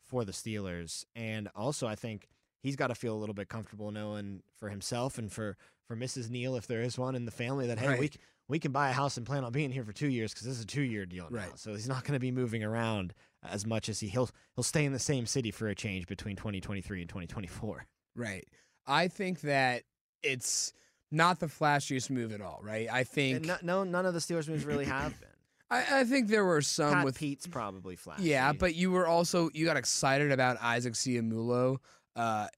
for 0.07 0.25
the 0.25 0.33
Steelers. 0.33 1.05
And 1.15 1.49
also, 1.55 1.87
I 1.87 1.95
think 1.95 2.29
he's 2.63 2.77
got 2.77 2.89
to 2.89 2.95
feel 2.95 3.15
a 3.15 3.19
little 3.21 3.35
bit 3.35 3.49
comfortable 3.49 3.91
knowing 3.93 4.43
for 4.59 4.69
himself 4.69 5.19
and 5.19 5.31
for 5.33 5.57
for 5.87 5.97
Mrs. 5.97 6.31
Neal, 6.31 6.55
if 6.57 6.67
there 6.69 6.83
is 6.83 6.99
one 6.99 7.15
in 7.17 7.25
the 7.25 7.31
family, 7.33 7.67
that 7.67 7.79
hey, 7.79 7.89
we 7.89 7.99
Right. 7.99 8.15
c- 8.15 8.21
we 8.51 8.59
can 8.59 8.73
buy 8.73 8.91
a 8.91 8.93
house 8.93 9.17
and 9.17 9.25
plan 9.25 9.45
on 9.45 9.53
being 9.53 9.71
here 9.71 9.85
for 9.85 9.93
two 9.93 10.09
years 10.09 10.33
because 10.33 10.47
this 10.47 10.57
is 10.57 10.65
a 10.65 10.67
two 10.67 10.83
year 10.83 11.07
deal 11.07 11.29
now. 11.31 11.39
Right. 11.39 11.59
So 11.59 11.71
he's 11.71 11.89
not 11.89 12.03
going 12.05 12.15
to 12.15 12.21
be 12.21 12.33
moving 12.33 12.65
around 12.65 13.15
as 13.49 13.65
much 13.65 13.89
as 13.89 14.01
he 14.01 14.09
he'll 14.09 14.29
he'll 14.57 14.65
stay 14.65 14.85
in 14.85 14.93
the 14.93 14.99
same 14.99 15.25
city 15.25 15.51
for 15.51 15.69
a 15.69 15.75
change 15.75 16.07
between 16.07 16.37
2023 16.37 17.01
and 17.01 17.09
2024. 17.09 17.87
Right. 18.17 18.45
I 18.87 19.09
think 19.09 19.43
that 19.43 19.85
it's 20.23 20.73
not 21.13 21.39
the 21.39 21.47
flashiest 21.47 22.11
move 22.11 22.33
at 22.33 22.41
all, 22.41 22.61
right? 22.63 22.89
I 22.91 23.05
think 23.05 23.47
no, 23.47 23.57
no, 23.63 23.85
none 23.85 24.05
of 24.05 24.15
the 24.15 24.21
Steelers 24.21 24.49
moves 24.49 24.65
really 24.65 24.85
have 24.87 25.19
been. 25.21 25.29
I, 25.71 26.01
I 26.01 26.05
think 26.05 26.27
there 26.29 26.45
were 26.45 26.63
some 26.63 26.93
Pat 26.93 27.05
with 27.05 27.19
Pete's 27.19 27.47
probably 27.47 27.95
flashy. 27.95 28.25
Yeah, 28.25 28.53
but 28.53 28.75
you 28.75 28.91
were 28.91 29.07
also 29.07 29.51
you 29.55 29.65
got 29.65 29.77
excited 29.77 30.33
about 30.33 30.61
Isaac 30.61 30.95
Seumalo. 30.95 31.79
Uh, 32.17 32.49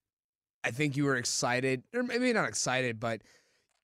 I 0.64 0.70
think 0.70 0.96
you 0.96 1.04
were 1.04 1.16
excited, 1.16 1.82
or 1.94 2.02
maybe 2.02 2.32
not 2.32 2.48
excited, 2.48 2.98
but 2.98 3.20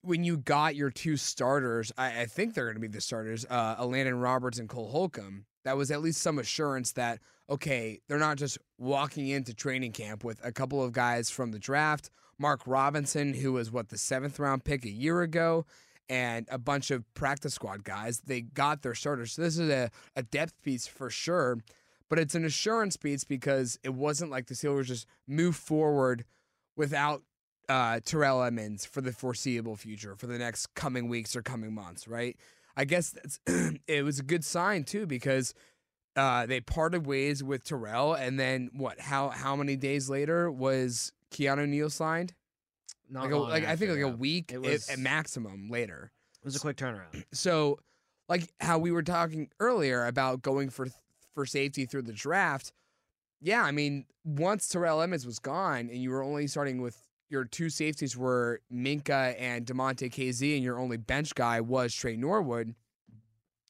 when 0.02 0.25
you 0.25 0.37
got 0.38 0.76
your 0.76 0.90
two 0.90 1.17
starters, 1.17 1.93
I, 1.99 2.23
I 2.23 2.26
think 2.26 2.55
they're 2.55 2.67
going 2.67 2.76
to 2.76 2.81
be 2.81 2.88
the 2.88 3.00
starters, 3.00 3.45
uh, 3.49 3.76
Elandon 3.76 4.23
Roberts 4.23 4.59
and 4.59 4.69
Cole 4.69 4.90
Holcomb. 4.90 5.45
That 5.64 5.76
was 5.76 5.90
at 5.90 6.00
least 6.00 6.23
some 6.23 6.38
assurance 6.38 6.93
that 6.93 7.21
okay, 7.50 8.00
they're 8.09 8.19
not 8.19 8.37
just 8.37 8.59
walking 8.78 9.28
into 9.28 9.55
training 9.55 9.93
camp 9.93 10.23
with 10.23 10.40
a 10.45 10.52
couple 10.52 10.83
of 10.83 10.93
guys 10.93 11.31
from 11.31 11.50
the 11.50 11.59
draft, 11.59 12.11
Mark 12.38 12.61
Robinson, 12.67 13.35
who 13.35 13.52
was 13.52 13.71
what 13.71 13.88
the 13.88 13.99
seventh 13.99 14.38
round 14.38 14.64
pick 14.64 14.85
a 14.85 14.90
year 14.90 15.23
ago, 15.23 15.64
and 16.09 16.47
a 16.50 16.59
bunch 16.59 16.90
of 16.90 17.05
practice 17.14 17.55
squad 17.55 17.85
guys. 17.85 18.21
They 18.21 18.43
got 18.43 18.83
their 18.83 18.95
starters. 18.95 19.33
So 19.33 19.43
this 19.43 19.59
is 19.59 19.71
a, 19.71 19.90
a 20.14 20.23
depth 20.23 20.61
piece 20.62 20.87
for 20.87 21.11
sure, 21.11 21.59
but 22.09 22.19
it's 22.19 22.35
an 22.35 22.45
assurance 22.45 22.97
piece 22.97 23.25
because 23.25 23.78
it 23.83 23.95
wasn't 23.95 24.31
like 24.31 24.47
the 24.47 24.55
Steelers 24.55 24.87
just 24.87 25.07
move 25.26 25.57
forward 25.57 26.25
without 26.76 27.23
uh, 27.69 28.01
Terrell 28.05 28.43
Edmunds 28.43 28.85
for 28.87 29.01
the 29.01 29.13
foreseeable 29.13 29.77
future, 29.77 30.15
for 30.17 30.27
the 30.27 30.39
next 30.39 30.75
coming 30.75 31.09
weeks 31.09 31.37
or 31.37 31.43
coming 31.43 31.75
months, 31.75 32.09
right? 32.09 32.37
I 32.77 32.85
guess 32.85 33.11
that's 33.11 33.41
it 33.87 34.05
was 34.05 34.19
a 34.19 34.23
good 34.23 34.45
sign 34.45 34.85
too 34.85 35.07
because 35.07 35.53
uh, 36.17 36.47
they 36.47 36.61
parted 36.61 37.07
ways 37.07 37.43
with 37.45 37.65
Terrell, 37.65 38.15
and 38.15 38.39
then 38.39 38.71
what? 38.73 38.99
How 39.01 39.29
how 39.31 39.55
many 39.57 39.77
days 39.77 40.09
later 40.09 40.51
was 40.51 41.13
Keanu 41.33 41.69
Neal 41.69 41.91
signed? 41.91 42.35
Not 43.11 43.25
like, 43.25 43.33
a, 43.33 43.37
like 43.39 43.65
I 43.65 43.77
think 43.77 43.91
like 43.93 44.01
a 44.01 44.09
week 44.09 44.51
It 44.53 44.57
at- 44.57 44.63
was- 44.63 44.89
at 44.91 44.99
maximum 44.99 45.69
later. 45.71 46.11
It 46.43 46.45
was 46.45 46.57
a 46.57 46.61
quick 46.61 46.77
turnaround. 46.77 47.25
So, 47.33 47.79
like 48.29 48.49
how 48.61 48.79
we 48.79 48.91
were 48.93 49.03
talking 49.03 49.49
earlier 49.61 50.07
about 50.07 50.43
going 50.43 50.71
for 50.71 50.89
for 51.35 51.45
safety 51.47 51.85
through 51.87 52.03
the 52.03 52.13
draft. 52.13 52.73
Yeah, 53.41 53.63
I 53.63 53.71
mean, 53.71 54.05
once 54.25 54.69
Terrell 54.69 55.01
Edmunds 55.01 55.25
was 55.27 55.39
gone, 55.39 55.89
and 55.91 55.99
you 56.03 56.11
were 56.11 56.23
only 56.25 56.47
starting 56.49 56.81
with 56.83 57.01
your 57.28 57.44
two 57.44 57.70
safeties 57.70 58.16
were 58.16 58.61
Minkah 58.73 59.35
and 59.38 59.66
Damontae 59.66 60.11
Kazee, 60.12 60.54
and 60.54 60.64
your 60.64 60.78
only 60.78 60.97
bench 60.97 61.35
guy 61.35 61.61
was 61.61 61.94
Tre 61.94 62.16
Norwood. 62.16 62.75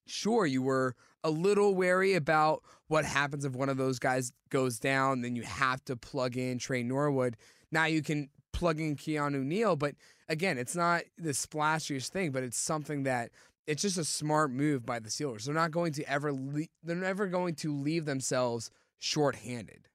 Sure, 0.07 0.47
you 0.47 0.63
were 0.63 0.95
a 1.25 1.31
little 1.31 1.75
wary 1.75 2.15
about 2.15 2.63
what 2.87 3.05
happens 3.05 3.45
if 3.45 3.53
one 3.53 3.69
of 3.69 3.77
those 3.77 3.99
guys 3.99 4.33
goes 4.49 4.79
down. 4.79 5.21
Then 5.21 5.37
you 5.37 5.43
have 5.43 5.85
to 5.87 5.97
plug 5.97 6.37
in 6.37 6.59
Tre 6.59 6.83
Norwood. 6.83 7.37
Now 7.71 7.85
you 7.85 8.03
can 8.03 8.31
plug 8.53 8.81
in 8.81 8.97
Keanu 8.97 9.45
Neal, 9.45 9.77
but 9.77 9.95
again, 10.29 10.59
it's 10.59 10.77
not 10.77 11.03
the 11.17 11.31
splashiest 11.31 12.09
thing, 12.09 12.31
but 12.31 12.43
it's 12.43 12.59
something 12.59 13.03
that 13.03 13.31
it's 13.67 13.83
just 13.83 13.99
a 13.99 14.05
smart 14.05 14.51
move 14.51 14.87
by 14.87 14.99
the 14.99 15.11
Steelers. 15.11 15.45
They're 15.45 15.55
not 15.55 15.71
going 15.71 15.93
to 15.93 16.11
ever 16.11 16.33
le- 16.33 16.69
they're 16.83 16.97
never 16.97 17.27
going 17.27 17.55
to 17.57 17.75
leave 17.75 18.07
themselves 18.07 18.71
shorthanded. 18.99 19.89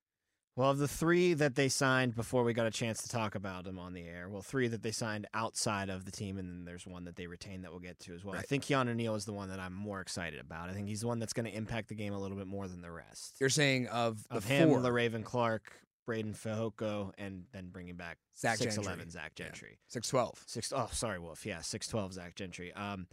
Well, 0.55 0.69
of 0.69 0.77
the 0.77 0.87
three 0.87 1.33
that 1.33 1.55
they 1.55 1.67
signed 1.67 2.15
before 2.15 2.43
we 2.43 2.53
got 2.53 2.67
a 2.67 2.71
chance 2.71 3.01
to 3.01 3.09
talk 3.09 3.33
about 3.33 3.63
them 3.63 3.79
on 3.79 3.93
the 3.93 4.03
air, 4.03 4.29
well, 4.29 4.43
three 4.43 4.67
that 4.67 4.83
they 4.83 4.91
signed 4.91 5.25
outside 5.33 5.89
of 5.89 6.05
the 6.05 6.11
team, 6.11 6.37
and 6.37 6.47
then 6.47 6.63
there's 6.65 6.85
one 6.85 7.05
that 7.05 7.15
they 7.15 7.25
retained 7.25 7.63
that 7.63 7.71
we'll 7.71 7.79
get 7.79 7.97
to 8.01 8.13
as 8.13 8.23
well. 8.23 8.35
I 8.35 8.43
think 8.43 8.63
Keanu 8.63 8.95
Neal 8.95 9.15
is 9.15 9.25
the 9.25 9.33
one 9.33 9.49
that 9.49 9.59
I'm 9.59 9.73
more 9.73 9.99
excited 9.99 10.39
about. 10.39 10.69
I 10.69 10.73
think 10.73 10.87
he's 10.87 11.01
the 11.01 11.07
one 11.07 11.17
that's 11.17 11.33
going 11.33 11.47
to 11.49 11.55
impact 11.57 11.89
the 11.89 11.95
game 11.95 12.13
a 12.13 12.19
little 12.19 12.37
bit 12.37 12.45
more 12.45 12.67
than 12.67 12.81
the 12.81 12.91
rest. 12.91 13.35
You're 13.39 13.49
saying 13.49 13.87
of 13.87 14.23
the 14.29 14.35
of 14.35 14.45
him, 14.45 14.69
four, 14.69 14.77
Le'Raven 14.79 15.23
Clark, 15.23 15.71
Breiden 16.07 16.37
Fehoko, 16.37 17.13
and 17.17 17.45
then 17.51 17.69
bringing 17.71 17.95
back 17.95 18.17
Zach 18.37 18.57
six 18.57 18.75
Gentry. 18.75 18.91
eleven 18.91 19.09
Zach 19.09 19.31
Yeah. 19.39 19.45
Gentry. 19.45 19.79
six 19.87 20.07
twelve. 20.07 20.39
Six 20.45 20.71
oh 20.75 20.89
sorry 20.91 21.17
Wolf 21.17 21.47
yeah 21.47 21.61
six 21.61 21.87
twelve 21.87 22.13
Zach 22.13 22.35
Gentry. 22.35 22.71
Um, 22.73 23.07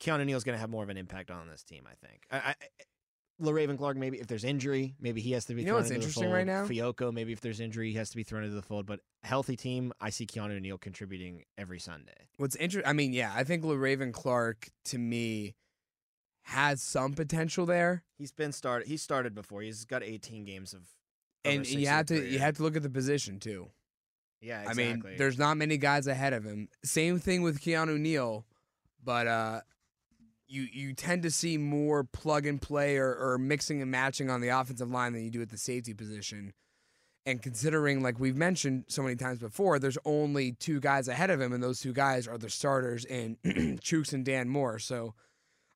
Keanu 0.00 0.26
Neal's 0.26 0.42
going 0.44 0.56
to 0.56 0.60
have 0.60 0.70
more 0.70 0.82
of 0.82 0.88
an 0.88 0.96
impact 0.96 1.30
on 1.30 1.48
this 1.48 1.62
team. 1.62 1.84
I 1.86 1.94
think. 2.04 2.22
I, 2.32 2.36
I, 2.50 2.54
Le'Raven 3.40 3.78
Clark 3.78 3.96
maybe 3.96 4.18
if 4.18 4.26
there's 4.26 4.44
injury 4.44 4.94
maybe 5.00 5.20
he 5.20 5.32
has 5.32 5.44
to 5.46 5.54
be. 5.54 5.62
You 5.62 5.68
know 5.68 5.72
thrown 5.72 5.80
what's 5.82 5.90
into 5.90 6.00
the 6.00 6.06
interesting 6.06 6.30
right 6.30 6.46
now? 6.46 6.64
Fehoko 6.66 7.12
maybe 7.12 7.32
if 7.32 7.40
there's 7.40 7.60
injury 7.60 7.90
he 7.90 7.96
has 7.96 8.10
to 8.10 8.16
be 8.16 8.22
thrown 8.22 8.44
into 8.44 8.56
the 8.56 8.62
fold. 8.62 8.86
But 8.86 9.00
healthy 9.22 9.56
team, 9.56 9.92
I 10.00 10.10
see 10.10 10.26
Keanu 10.26 10.60
Neal 10.60 10.78
contributing 10.78 11.44
every 11.58 11.78
Sunday. 11.78 12.28
What's 12.36 12.56
interesting? 12.56 12.88
I 12.88 12.92
mean, 12.92 13.12
yeah, 13.12 13.32
I 13.34 13.44
think 13.44 13.64
Le'Raven 13.64 14.12
Clark 14.12 14.68
to 14.86 14.98
me 14.98 15.54
has 16.44 16.82
some 16.82 17.12
potential 17.12 17.66
there, 17.66 18.04
He's 18.20 18.32
been 18.32 18.52
started. 18.52 18.86
He 18.86 18.98
started 18.98 19.34
before. 19.34 19.62
He's 19.62 19.86
got 19.86 20.02
18 20.02 20.44
games 20.44 20.74
of. 20.74 20.82
and, 21.44 21.66
you 21.66 21.86
have 21.86 22.06
to 22.06 22.18
career. 22.18 22.28
you 22.28 22.38
have 22.38 22.56
to 22.56 22.62
look 22.62 22.76
at 22.76 22.82
the 22.82 22.90
position 22.90 23.38
too. 23.38 23.70
Yeah, 24.42 24.64
I 24.66 24.74
mean, 24.74 25.02
there's 25.16 25.38
not 25.38 25.56
many 25.56 25.76
guys 25.76 26.06
ahead 26.06 26.32
of 26.32 26.44
him. 26.44 26.68
Same 26.84 27.18
thing 27.18 27.42
with 27.42 27.60
Keanu 27.60 27.98
Neal, 27.98 28.46
but 29.02 29.26
uh, 29.26 29.60
you 30.50 30.66
you 30.72 30.92
tend 30.92 31.22
to 31.22 31.30
see 31.30 31.56
more 31.56 32.04
plug 32.04 32.44
and 32.44 32.60
play 32.60 32.96
or, 32.96 33.14
or 33.14 33.38
mixing 33.38 33.80
and 33.80 33.90
matching 33.90 34.28
on 34.28 34.40
the 34.40 34.48
offensive 34.48 34.90
line 34.90 35.12
than 35.12 35.24
you 35.24 35.30
do 35.30 35.42
at 35.42 35.50
the 35.50 35.58
safety 35.58 35.94
position. 35.94 36.52
And 37.26 37.40
considering, 37.40 38.02
like 38.02 38.18
we've 38.18 38.36
mentioned 38.36 38.84
so 38.88 39.02
many 39.02 39.14
times 39.14 39.38
before, 39.38 39.78
there's 39.78 39.98
only 40.04 40.52
two 40.52 40.80
guys 40.80 41.06
ahead 41.06 41.30
of 41.30 41.40
him, 41.40 41.52
and 41.52 41.62
those 41.62 41.80
two 41.80 41.92
guys 41.92 42.26
are 42.26 42.38
the 42.38 42.50
starters 42.50 43.04
in 43.04 43.36
Chuks 43.44 44.12
and 44.12 44.24
Dan 44.24 44.48
Moore. 44.48 44.78
So 44.78 45.14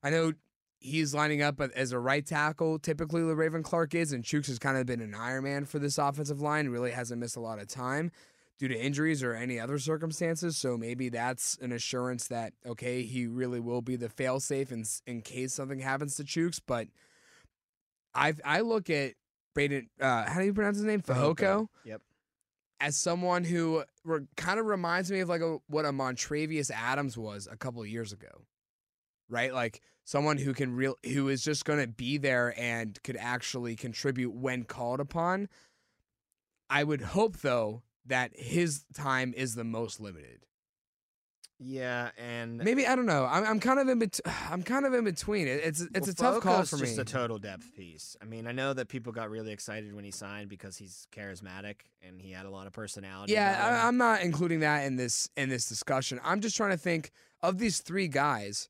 I 0.03 0.09
know 0.09 0.33
he's 0.79 1.13
lining 1.13 1.41
up 1.41 1.61
as 1.61 1.91
a 1.91 1.99
right 1.99 2.25
tackle. 2.25 2.79
Typically, 2.79 3.21
the 3.21 3.27
Le'Raven 3.33 3.63
Clark 3.63 3.93
is, 3.95 4.11
and 4.11 4.23
Chuks 4.23 4.47
has 4.47 4.59
kind 4.59 4.77
of 4.77 4.87
been 4.87 5.01
an 5.01 5.15
Iron 5.15 5.43
Man 5.43 5.65
for 5.65 5.79
this 5.79 5.97
offensive 5.97 6.41
line. 6.41 6.67
Really 6.69 6.91
hasn't 6.91 7.21
missed 7.21 7.37
a 7.37 7.41
lot 7.41 7.59
of 7.59 7.67
time 7.67 8.11
due 8.57 8.67
to 8.67 8.79
injuries 8.79 9.21
or 9.21 9.33
any 9.33 9.59
other 9.59 9.79
circumstances. 9.79 10.57
So 10.57 10.77
maybe 10.77 11.09
that's 11.09 11.57
an 11.61 11.71
assurance 11.71 12.27
that 12.27 12.53
okay, 12.65 13.03
he 13.03 13.27
really 13.27 13.59
will 13.59 13.81
be 13.81 13.95
the 13.95 14.09
failsafe 14.09 14.71
in 14.71 14.85
in 15.05 15.21
case 15.21 15.53
something 15.53 15.79
happens 15.79 16.15
to 16.15 16.23
Chuks. 16.23 16.59
But 16.65 16.87
I 18.13 18.33
I 18.43 18.61
look 18.61 18.89
at 18.89 19.13
Breiden. 19.55 19.87
Uh, 19.99 20.25
how 20.29 20.39
do 20.39 20.45
you 20.45 20.53
pronounce 20.53 20.77
his 20.77 20.85
name? 20.85 21.01
Fehoko. 21.01 21.67
Yep. 21.85 22.01
As 22.81 22.97
someone 22.97 23.45
who 23.45 23.83
re- 24.03 24.27
kind 24.35 24.59
of 24.59 24.65
reminds 24.65 25.09
me 25.09 25.21
of 25.21 25.29
like 25.29 25.41
a, 25.41 25.57
what 25.67 25.85
a 25.85 25.91
Montravius 25.91 26.69
Adams 26.71 27.17
was 27.17 27.47
a 27.49 27.55
couple 27.55 27.81
of 27.81 27.87
years 27.87 28.11
ago, 28.11 28.43
right? 29.29 29.53
Like 29.53 29.81
someone 30.03 30.37
who 30.37 30.53
can 30.53 30.75
real 30.75 30.95
who 31.05 31.29
is 31.29 31.41
just 31.41 31.63
going 31.63 31.79
to 31.79 31.87
be 31.87 32.17
there 32.17 32.53
and 32.57 33.01
could 33.03 33.17
actually 33.17 33.75
contribute 33.75 34.33
when 34.33 34.63
called 34.63 34.99
upon. 34.99 35.47
I 36.69 36.83
would 36.83 37.01
hope 37.01 37.37
though 37.37 37.83
that 38.07 38.31
his 38.35 38.83
time 38.93 39.33
is 39.35 39.55
the 39.55 39.63
most 39.63 39.99
limited. 39.99 40.41
Yeah, 41.57 42.09
and 42.17 42.57
Maybe 42.57 42.85
I 42.85 42.97
don't 42.97 43.05
know. 43.05 43.25
I'm, 43.25 43.45
I'm 43.45 43.59
kind 43.61 43.79
of 43.79 43.87
in 43.87 43.97
bet- 43.99 44.19
I'm 44.51 44.61
kind 44.61 44.85
of 44.85 44.93
in 44.93 45.05
between. 45.05 45.47
It, 45.47 45.61
it's 45.63 45.79
it's 45.81 46.19
Well, 46.19 46.31
a 46.31 46.33
tough 46.33 46.43
call 46.43 46.63
for 46.65 46.75
me. 46.75 46.81
just 46.81 46.99
a 46.99 47.05
total 47.05 47.37
depth 47.39 47.73
piece. 47.75 48.17
I 48.21 48.25
mean, 48.25 48.45
I 48.45 48.51
know 48.51 48.73
that 48.73 48.89
people 48.89 49.13
got 49.13 49.29
really 49.29 49.53
excited 49.53 49.93
when 49.95 50.03
he 50.03 50.11
signed 50.11 50.49
because 50.49 50.75
he's 50.75 51.07
charismatic 51.15 51.75
and 52.05 52.21
he 52.21 52.31
had 52.31 52.45
a 52.45 52.49
lot 52.49 52.67
of 52.67 52.73
personality. 52.73 53.31
yeah. 53.33 53.79
I, 53.83 53.87
I'm 53.87 53.95
not 53.97 54.21
including 54.21 54.59
that 54.61 54.83
in 54.85 54.97
this 54.97 55.29
in 55.37 55.47
this 55.47 55.69
discussion. 55.69 56.19
I'm 56.25 56.41
just 56.41 56.57
trying 56.57 56.71
to 56.71 56.77
think 56.77 57.11
of 57.41 57.57
these 57.57 57.79
three 57.79 58.09
guys 58.09 58.67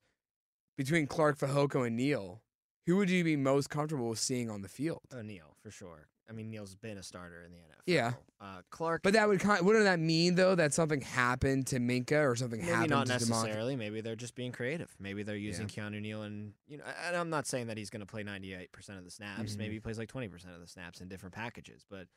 between 0.77 1.08
Clark, 1.08 1.39
Fehoko, 1.39 1.88
and 1.88 1.96
Neal. 1.98 2.44
Who 2.86 2.98
would 2.98 3.10
you 3.10 3.24
be 3.24 3.36
most 3.36 3.72
comfortable 3.72 4.10
with 4.10 4.20
seeing 4.20 4.48
on 4.51 4.62
the 4.62 4.68
field? 4.70 5.01
Oh, 5.12 5.24
Neal 5.24 5.56
for 5.63 5.72
sure. 5.72 6.08
I 6.29 6.34
mean, 6.34 6.50
Neal's 6.50 6.75
been 6.75 6.98
a 6.98 7.03
starter 7.03 7.44
in 7.44 7.51
the 7.51 7.58
NFL. 7.58 7.82
Yeah. 7.86 8.13
uh, 8.41 8.62
Clark, 8.72 9.01
But 9.03 9.13
that 9.13 9.27
would 9.27 9.39
kind 9.39 9.63
wouldn't 9.65 9.86
that 9.86 10.00
mean 10.00 10.36
though 10.36 10.55
that 10.55 10.74
something 10.74 11.01
happened 11.01 11.67
to 11.67 11.79
Minkah 11.79 12.27
or 12.29 12.36
something 12.36 12.60
maybe 12.60 12.72
happened 12.72 12.89
not 12.89 13.05
to 13.08 13.13
necessarily. 13.13 13.75
Maybe 13.75 14.01
they're 14.01 14.15
just 14.15 14.34
being 14.36 14.51
creative. 14.51 14.89
Maybe 15.00 15.22
they're 15.24 15.36
using 15.36 15.67
Keanu 15.67 16.01
Neal, 16.01 16.24
and 16.24 16.53
you 16.67 16.77
know, 16.77 16.84
and 17.08 17.15
I'm 17.15 17.29
not 17.29 17.46
saying 17.46 17.67
that 17.67 17.77
he's 17.77 17.89
going 17.89 18.00
to 18.01 18.05
play 18.05 18.24
98 18.24 18.72
percent 18.72 18.98
of 18.98 19.05
the 19.05 19.12
snaps. 19.12 19.53
Mhm. 19.53 19.58
Maybe 19.60 19.74
he 19.75 19.79
plays 19.79 19.98
like 20.00 20.10
20 20.10 20.27
percent 20.27 20.53
of 20.55 20.62
the 20.62 20.67
snaps 20.67 21.00
in 21.01 21.08
different 21.08 21.36
packages. 21.36 21.86
But 21.89 22.08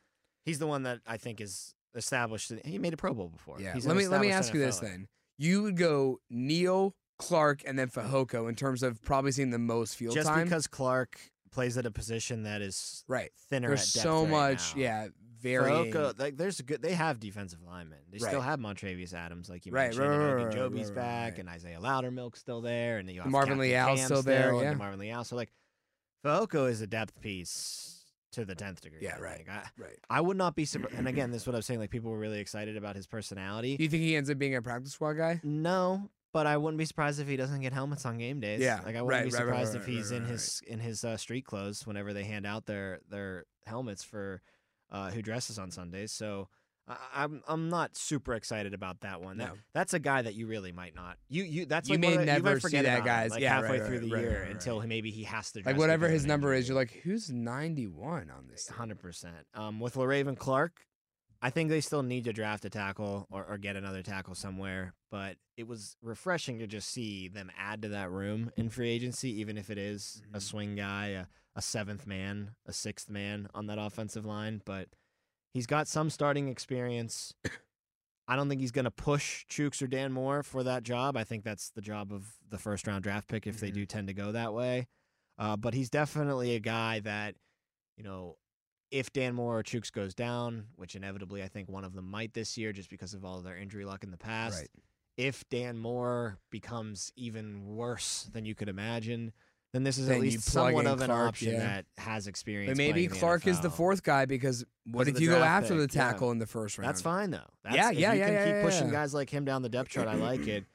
he's 0.45 0.59
the 0.59 0.67
one 0.67 0.85
that 0.85 1.01
I 1.07 1.19
think 1.19 1.41
is 1.41 1.75
established. 1.95 2.51
He 2.65 2.79
made 2.79 2.95
a 2.95 2.97
Pro 2.97 3.13
Bowl 3.13 3.29
before. 3.29 3.61
Yeah. 3.61 3.75
He's 3.75 3.87
let 3.87 3.97
me 3.97 4.09
let 4.09 4.21
me 4.23 4.31
ask 4.31 4.55
you 4.55 4.61
this 4.61 4.79
NFLer. 4.79 4.83
then. 4.83 5.09
you 5.37 5.63
would 5.65 5.77
go 5.77 6.21
Neal, 6.31 6.95
Clark, 7.19 7.63
and 7.67 7.79
then 7.79 7.89
Fehoko 7.89 8.49
in 8.49 8.55
terms 8.55 8.83
of 8.83 9.03
probably 9.03 9.33
seeing 9.33 9.51
the 9.51 9.59
most 9.59 9.97
field 9.97 10.15
Just 10.15 10.29
time. 10.29 10.45
because 10.45 10.67
Clark 10.67 11.19
plays 11.51 11.77
at 11.79 11.87
a 11.87 11.91
position 11.91 12.45
that 12.45 12.63
is 12.63 13.05
right. 13.09 13.31
thinner 13.51 13.69
There's 13.69 13.97
at 13.97 14.03
depth 14.03 14.03
so 14.05 14.23
right 14.23 14.31
much, 14.31 14.77
now. 14.77 14.83
yeah, 14.83 15.09
very 15.41 15.93
like 16.19 16.37
there's 16.37 16.61
a 16.61 16.63
good. 16.63 16.83
They 16.83 16.95
have 16.95 17.21
defensive 17.21 17.61
linemen. 17.63 17.99
They 18.11 18.19
still 18.19 18.41
have 18.41 18.59
Montravius 18.59 19.15
Adams, 19.15 19.49
like 19.49 19.67
you 19.67 19.73
Right, 19.73 19.95
mentioned. 19.95 20.09
right, 20.09 20.17
and 20.19 20.45
right, 20.47 20.55
Ogunjobi's 20.55 20.87
right, 20.89 20.95
back, 20.95 21.33
right. 21.33 21.39
and 21.41 21.49
Isaiah 21.49 21.79
Loudermilk's 21.81 22.41
still 22.41 22.61
there, 22.61 22.99
and 22.99 23.09
then 23.09 23.15
you 23.15 23.23
have 23.23 23.31
Marvin 23.31 23.59
Captain 23.59 23.95
Leal's 23.97 24.05
still 24.05 24.23
there, 24.23 24.53
and 24.53 24.63
yeah. 24.63 24.75
Marvin 24.75 24.99
Leal. 24.99 25.25
So 25.25 25.37
like, 25.37 25.53
Fehoko 26.25 26.69
is 26.69 26.81
a 26.81 26.87
depth 26.87 27.21
piece 27.21 28.05
to 28.33 28.45
the 28.45 28.55
tenth 28.55 28.81
degree. 28.81 28.99
Yeah, 29.01 29.19
right. 29.19 29.45
I, 29.51 29.63
right. 29.81 29.99
I 30.11 30.21
would 30.21 30.37
not 30.37 30.55
be 30.55 30.65
surprised. 30.65 30.97
And 30.97 31.09
again, 31.09 31.31
this 31.33 31.43
is 31.43 31.47
what 31.47 31.55
I 31.55 31.59
was 31.59 31.67
saying. 31.67 31.81
Like 31.81 31.91
people 31.91 32.11
were 32.11 32.19
really 32.19 32.41
excited 32.41 32.77
about 32.77 32.97
his 32.97 33.07
personality. 33.07 33.77
Do 33.77 33.85
you 33.85 33.89
think 33.91 34.03
he 34.03 34.17
ends 34.17 34.29
up 34.31 34.39
being 34.39 34.55
a 34.55 34.63
practice 34.63 34.93
squad 34.93 35.15
guy? 35.15 35.41
No, 35.45 36.11
but 36.39 36.47
I 36.47 36.57
wouldn't 36.57 36.79
be 36.79 36.85
surprised 36.85 37.19
if 37.19 37.27
he 37.27 37.37
doesn't 37.37 37.63
get 37.63 37.73
helmets 37.73 38.07
on 38.07 38.17
game 38.17 38.39
days. 38.39 38.61
Yeah, 38.61 38.77
like 38.87 38.95
I 38.95 39.03
wouldn't 39.03 39.09
right, 39.09 39.25
be 39.25 39.31
right, 39.37 39.45
right, 39.45 39.49
surprised 39.49 39.75
right, 39.75 39.81
if 39.83 39.87
he's 39.89 40.13
in 40.13 40.25
his 40.25 40.63
in 40.69 40.79
his 40.79 41.03
uh, 41.03 41.17
street 41.17 41.45
clothes 41.45 41.85
whenever 41.85 42.13
they 42.13 42.23
hand 42.23 42.47
out 42.47 42.65
their 42.67 43.01
their 43.11 43.45
helmets 43.67 44.05
for 44.05 44.41
uh, 44.93 45.11
who 45.11 45.21
dresses 45.21 45.59
on 45.59 45.73
Sundays. 45.73 46.13
So 46.13 46.49
I, 46.87 46.97
I'm 47.25 47.43
I'm 47.49 47.69
not 47.71 47.97
super 47.97 48.35
excited 48.35 48.73
about 48.73 49.01
that 49.01 49.21
one. 49.21 49.39
That, 49.39 49.49
No. 49.49 49.55
that's 49.75 49.95
a 49.95 49.99
guy 49.99 50.23
that 50.23 50.35
you 50.37 50.47
really 50.47 50.71
might 50.71 50.95
not. 50.95 51.17
You 51.29 51.43
you 51.43 51.67
that's 51.67 51.89
You 51.89 51.95
like 51.95 52.01
may 52.03 52.15
the- 52.15 52.21
you 52.21 52.27
never 52.27 52.45
might 52.45 52.55
see 52.55 52.61
forget 52.61 52.85
that 52.85 53.01
about 53.01 53.01
him, 53.01 53.05
guy's- 53.07 53.31
like 53.33 53.41
yeah, 53.43 53.55
halfway 53.55 53.81
right, 53.81 53.87
through 53.89 53.99
right, 53.99 54.09
the 54.09 54.15
right, 54.15 54.23
year 54.23 54.49
until 54.49 54.81
maybe 54.87 55.11
he 55.11 55.25
has 55.25 55.51
to 55.53 55.63
Like 55.67 55.77
whatever 55.77 56.09
his 56.09 56.25
number 56.25 56.55
is, 56.55 56.69
you're 56.69 56.77
like, 56.77 56.93
who's 57.03 57.31
91 57.31 58.31
on 58.31 58.47
this? 58.49 58.69
Hundred 58.69 59.01
percent. 59.01 59.35
Um, 59.55 59.81
with 59.81 59.95
Le'Raven 59.97 60.39
Clark, 60.39 60.87
I 61.41 61.51
think 61.51 61.71
they 61.71 61.81
still 61.81 62.03
need 62.03 62.25
to 62.25 62.33
draft 62.33 62.65
a 62.65 62.71
tackle 62.71 63.27
or, 63.31 63.45
or 63.45 63.59
get 63.59 63.77
another 63.77 64.03
tackle 64.03 64.35
somewhere. 64.35 64.95
But 65.11 65.37
it 65.57 65.69
was 65.69 65.97
refreshing 66.03 66.59
to 66.59 66.67
just 66.67 66.89
see 66.91 67.29
them 67.29 67.51
add 67.57 67.83
to 67.83 67.89
that 67.91 68.11
room 68.11 68.51
in 68.57 68.71
free 68.71 68.91
agency, 68.91 69.31
even 69.41 69.57
if 69.57 69.71
it 69.71 69.79
is 69.79 70.21
a 70.35 70.39
Mhm. 70.39 70.43
swing 70.43 70.75
guy, 70.77 71.07
a, 71.09 71.27
a 71.55 71.63
seventh 71.63 72.07
man, 72.07 72.57
a 72.67 72.73
sixth 72.73 73.09
man 73.09 73.49
on 73.55 73.67
that 73.67 73.79
offensive 73.79 74.25
line. 74.27 74.63
But 74.65 74.89
he's 75.55 75.67
got 75.67 75.87
some 75.87 76.11
starting 76.11 76.49
experience. 76.49 77.35
I 78.27 78.37
don't 78.37 78.49
think 78.49 78.61
he's 78.61 78.73
going 78.73 78.85
to 78.85 78.91
push 78.91 79.47
Chuks 79.47 79.81
or 79.81 79.87
Dan 79.87 80.13
Moore 80.13 80.43
for 80.43 80.63
that 80.65 80.83
job. 80.83 81.17
I 81.17 81.25
think 81.25 81.45
that's 81.45 81.71
the 81.71 81.81
job 81.81 82.13
of 82.13 82.27
the 82.51 82.59
first 82.59 82.87
round 82.87 83.03
draft 83.05 83.29
pick 83.29 83.47
if 83.47 83.59
they 83.61 83.71
Mhm. 83.71 83.75
do 83.75 83.87
tend 83.87 84.09
to 84.09 84.15
go 84.15 84.33
that 84.33 84.53
way. 84.53 84.89
Uh, 85.39 85.57
but 85.57 85.73
he's 85.73 85.89
definitely 85.89 86.55
a 86.57 86.61
guy 86.61 86.99
that, 87.01 87.37
you 87.97 88.03
know, 88.03 88.37
if 88.91 89.13
Dan 89.13 89.35
Moore 89.35 89.59
or 89.59 89.63
Chuks 89.63 89.93
goes 89.93 90.15
down, 90.15 90.67
which 90.77 90.95
inevitably 90.95 91.43
I 91.43 91.49
think 91.49 91.69
one 91.69 91.85
of 91.85 91.95
them 91.95 92.11
might 92.11 92.33
this 92.35 92.57
year 92.57 92.73
just 92.73 92.91
because 92.91 93.15
of 93.15 93.25
all 93.25 93.39
of 93.39 93.45
their 93.45 93.57
injury 93.57 93.85
luck 93.85 94.03
in 94.05 94.11
the 94.11 94.17
past, 94.17 94.61
Right. 94.61 94.69
if 95.17 95.49
Dan 95.51 95.79
Moore 95.79 96.39
becomes 96.51 97.13
even 97.17 97.77
worse 97.77 98.29
than 98.33 98.45
you 98.45 98.55
could 98.55 98.69
imagine, 98.69 99.33
then 99.75 99.83
this 99.85 99.99
is 99.99 100.07
Then 100.07 100.17
at 100.17 100.23
least 100.23 100.45
somewhat 100.45 100.87
of 100.87 101.03
an 101.03 101.11
option 101.11 101.53
yeah. 101.53 101.59
that 101.59 101.87
has 101.99 102.27
experience. 102.27 102.71
But 102.71 102.79
maybe 102.79 103.07
the 103.07 103.17
Clark 103.17 103.47
is 103.47 103.61
the 103.61 103.69
fourth 103.71 104.03
guy 104.03 104.25
because 104.25 104.65
what 104.87 105.05
Because 105.05 105.21
if 105.21 105.23
you 105.23 105.29
go 105.29 105.43
after 105.43 105.75
the 105.75 105.87
pick, 105.87 105.97
yeah. 105.97 106.11
tackle 106.13 106.31
in 106.31 106.39
the 106.39 106.47
first 106.47 106.79
round? 106.79 106.89
That's 106.89 107.03
fine 107.03 107.31
though. 107.31 107.41
That's, 107.65 107.77
Yeah, 107.77 107.91
if 107.91 107.99
yeah, 107.99 108.13
you 108.15 108.19
yeah, 108.21 108.25
can 108.25 108.35
yeah, 108.35 108.45
keep 108.47 108.55
yeah, 108.55 108.63
pushing 108.63 108.87
yeah. 108.87 108.93
guys 108.93 109.13
like 109.13 109.29
him 109.29 109.45
down 109.45 109.61
the 109.61 109.69
depth 109.69 109.91
chart. 109.91 110.09
I 110.09 110.15
like 110.15 110.47
it. 110.47 110.65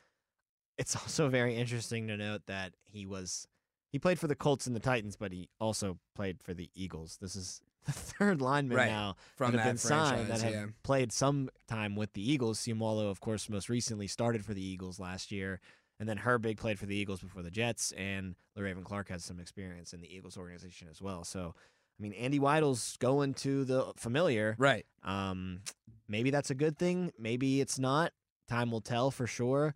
It's 0.75 0.95
also 0.95 1.29
very 1.29 1.55
interesting 1.55 2.07
to 2.07 2.17
note 2.17 2.41
that 2.47 2.73
he 2.83 3.05
was 3.05 3.47
he 3.91 3.99
played 3.99 4.17
for 4.17 4.25
the 4.27 4.35
Colts 4.35 4.65
and 4.65 4.75
the 4.75 4.79
Titans, 4.79 5.15
but 5.15 5.31
he 5.31 5.47
also 5.59 5.99
played 6.15 6.41
for 6.41 6.55
the 6.55 6.71
Eagles. 6.73 7.19
This 7.21 7.35
is 7.35 7.61
the 7.85 7.91
third 7.91 8.41
lineman 8.41 8.77
Right, 8.77 8.89
now 8.89 9.15
from 9.35 9.51
that 9.51 9.57
have 9.57 9.65
that 9.65 9.69
been 9.71 9.77
signed 9.77 10.27
that 10.27 10.41
have 10.41 10.53
yeah. 10.53 10.65
played 10.83 11.11
some 11.11 11.49
time 11.67 11.95
with 11.95 12.13
the 12.13 12.31
Eagles. 12.31 12.59
Seumalo, 12.59 13.09
of 13.09 13.19
course, 13.19 13.49
most 13.49 13.69
recently 13.69 14.07
started 14.07 14.45
for 14.45 14.53
the 14.53 14.65
Eagles 14.65 14.99
last 14.99 15.31
year, 15.31 15.59
and 15.99 16.07
then 16.07 16.17
Herbig 16.17 16.57
played 16.57 16.79
for 16.79 16.85
the 16.85 16.95
Eagles 16.95 17.19
before 17.19 17.41
the 17.43 17.51
Jets, 17.51 17.91
and 17.93 18.35
Le'Raven 18.57 18.83
Clark 18.83 19.09
has 19.09 19.23
some 19.23 19.39
experience 19.39 19.93
in 19.93 20.01
the 20.01 20.13
Eagles 20.13 20.37
organization 20.37 20.87
as 20.89 21.01
well. 21.01 21.23
So, 21.23 21.55
I 21.99 22.03
mean, 22.03 22.13
Andy 22.13 22.39
Weidl's 22.39 22.97
going 22.97 23.33
to 23.35 23.65
the 23.65 23.93
familiar. 23.95 24.55
Right. 24.57 24.85
Um, 25.03 25.61
maybe 26.07 26.29
that's 26.29 26.49
a 26.49 26.55
good 26.55 26.77
thing. 26.77 27.11
Maybe 27.17 27.61
it's 27.61 27.79
not. 27.79 28.11
Time 28.49 28.71
will 28.71 28.81
tell 28.81 29.11
for 29.11 29.27
sure. 29.27 29.75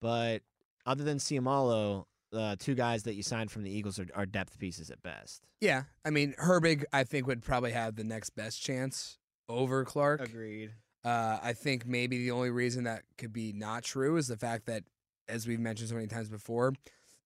But 0.00 0.42
other 0.86 1.04
than 1.04 1.18
Seumalo, 1.18 2.04
the 2.30 2.56
two 2.58 2.74
guys 2.74 3.04
that 3.04 3.14
you 3.14 3.22
signed 3.22 3.50
from 3.50 3.62
the 3.62 3.70
Eagles 3.70 3.98
are, 3.98 4.06
are 4.14 4.26
depth 4.26 4.58
pieces 4.58 4.90
at 4.90 5.02
best. 5.02 5.42
Yeah. 5.60 5.84
I 6.04 6.10
mean, 6.10 6.34
Herbig, 6.38 6.84
I 6.92 7.04
think, 7.04 7.26
would 7.26 7.42
probably 7.42 7.72
have 7.72 7.96
the 7.96 8.04
next 8.04 8.30
best 8.30 8.62
chance 8.62 9.18
over 9.48 9.84
Clark. 9.84 10.20
Agreed. 10.20 10.72
Uh, 11.04 11.38
I 11.42 11.52
think 11.52 11.86
maybe 11.86 12.18
the 12.18 12.32
only 12.32 12.50
reason 12.50 12.84
that 12.84 13.02
could 13.16 13.32
be 13.32 13.52
not 13.52 13.82
true 13.82 14.16
is 14.16 14.28
the 14.28 14.36
fact 14.36 14.66
that, 14.66 14.84
as 15.28 15.46
we've 15.46 15.60
mentioned 15.60 15.88
so 15.88 15.94
many 15.94 16.06
times 16.06 16.28
before, 16.28 16.74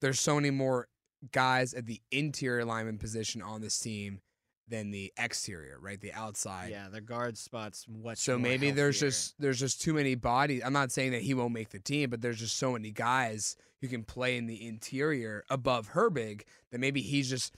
there's 0.00 0.20
so 0.20 0.36
many 0.36 0.50
more 0.50 0.88
guys 1.30 1.72
at 1.74 1.86
the 1.86 2.00
interior 2.10 2.64
lineman 2.64 2.98
position 2.98 3.42
on 3.42 3.60
this 3.60 3.78
team 3.78 4.20
than 4.68 4.90
the 4.90 5.12
exterior, 5.18 5.78
right? 5.80 6.00
The 6.00 6.12
outside. 6.12 6.70
Yeah, 6.70 6.88
the 6.90 7.00
guard 7.00 7.36
spots 7.36 7.86
much. 7.88 8.18
So 8.18 8.38
maybe 8.38 8.70
there's 8.70 8.98
just 8.98 9.34
there's 9.38 9.60
just 9.60 9.82
too 9.82 9.94
many 9.94 10.14
bodies. 10.14 10.62
I'm 10.64 10.72
not 10.72 10.92
saying 10.92 11.12
that 11.12 11.22
he 11.22 11.34
won't 11.34 11.52
make 11.52 11.70
the 11.70 11.78
team, 11.78 12.10
but 12.10 12.20
there's 12.20 12.38
just 12.38 12.58
so 12.58 12.72
many 12.72 12.90
guys 12.90 13.56
who 13.80 13.88
can 13.88 14.04
play 14.04 14.36
in 14.36 14.46
the 14.46 14.66
interior 14.66 15.44
above 15.50 15.92
Herbig 15.92 16.42
that 16.70 16.78
maybe 16.78 17.00
he's 17.00 17.28
just 17.28 17.54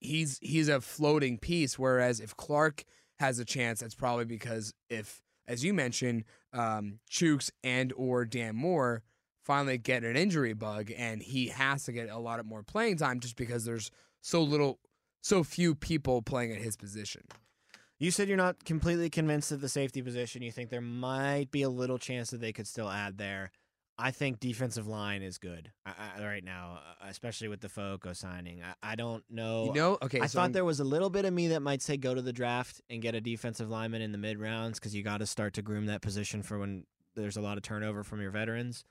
he's 0.00 0.38
he's 0.42 0.68
a 0.68 0.80
floating 0.80 1.38
piece. 1.38 1.78
Whereas 1.78 2.20
if 2.20 2.36
Clark 2.36 2.84
has 3.18 3.38
a 3.38 3.44
chance, 3.44 3.80
that's 3.80 3.94
probably 3.94 4.24
because 4.24 4.74
if, 4.88 5.22
as 5.46 5.64
you 5.64 5.72
mentioned, 5.74 6.24
um, 6.52 6.98
Chuks 7.10 7.50
and 7.62 7.92
or 7.96 8.24
Dan 8.24 8.56
Moore 8.56 9.02
finally 9.42 9.78
get 9.78 10.04
an 10.04 10.16
injury 10.16 10.52
bug 10.52 10.90
and 10.96 11.22
he 11.22 11.48
has 11.48 11.84
to 11.84 11.92
get 11.92 12.08
a 12.08 12.18
lot 12.18 12.40
of 12.40 12.46
more 12.46 12.62
playing 12.62 12.96
time 12.96 13.20
just 13.20 13.36
because 13.36 13.64
there's 13.64 13.90
so 14.20 14.42
little 14.42 14.78
so 15.22 15.42
few 15.44 15.74
people 15.74 16.22
playing 16.22 16.52
at 16.52 16.58
his 16.58 16.76
position. 16.76 17.22
You 17.98 18.10
said 18.10 18.28
you're 18.28 18.36
not 18.38 18.64
completely 18.64 19.10
convinced 19.10 19.52
of 19.52 19.60
the 19.60 19.68
safety 19.68 20.00
position. 20.00 20.40
You 20.42 20.50
think 20.52 20.70
there 20.70 20.80
might 20.80 21.50
be 21.50 21.62
a 21.62 21.68
little 21.68 21.98
chance 21.98 22.30
that 22.30 22.40
they 22.40 22.52
could 22.52 22.66
still 22.66 22.88
add 22.88 23.18
there. 23.18 23.50
I 23.98 24.12
think 24.12 24.40
defensive 24.40 24.86
line 24.86 25.20
is 25.22 25.36
good 25.36 25.72
I, 25.84 25.92
I, 26.18 26.24
right 26.24 26.42
now, 26.42 26.78
uh, 27.02 27.06
especially 27.10 27.48
with 27.48 27.60
the 27.60 27.68
Foco 27.68 28.14
signing. 28.14 28.62
I, 28.62 28.92
I 28.92 28.94
don't 28.94 29.22
know. 29.28 29.66
You 29.66 29.72
know, 29.74 29.98
okay. 30.00 30.20
I 30.20 30.26
so 30.26 30.38
thought 30.38 30.42
I'm- 30.44 30.52
there 30.52 30.64
was 30.64 30.80
a 30.80 30.84
little 30.84 31.10
bit 31.10 31.26
of 31.26 31.34
me 31.34 31.48
that 31.48 31.60
might 31.60 31.82
say 31.82 31.98
go 31.98 32.14
to 32.14 32.22
the 32.22 32.32
draft 32.32 32.80
and 32.88 33.02
get 33.02 33.14
a 33.14 33.20
defensive 33.20 33.68
lineman 33.68 34.00
in 34.00 34.12
the 34.12 34.16
mid 34.18 34.38
rounds 34.38 34.78
because 34.78 34.94
you 34.94 35.02
got 35.02 35.18
to 35.18 35.26
start 35.26 35.52
to 35.54 35.62
groom 35.62 35.84
that 35.86 36.00
position 36.00 36.42
for 36.42 36.58
when 36.58 36.84
there's 37.14 37.36
a 37.36 37.42
lot 37.42 37.58
of 37.58 37.62
turnover 37.62 38.02
from 38.02 38.22
your 38.22 38.30
veterans. 38.30 38.84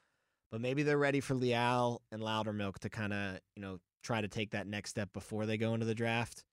But 0.51 0.61
maybe 0.61 0.83
they're 0.83 0.97
ready 0.99 1.19
for 1.21 1.33
Leal 1.33 2.03
and 2.11 2.21
Loudermilk 2.21 2.77
to 2.79 2.89
kind 2.91 3.11
of 3.11 3.39
you 3.55 3.63
know 3.63 3.79
try 4.03 4.21
to 4.21 4.27
take 4.27 4.51
that 4.51 4.67
next 4.67 4.91
step 4.91 5.11
before 5.13 5.45
they 5.45 5.57
go 5.57 5.73
into 5.73 5.85
the 5.85 5.95
draft. 5.95 6.43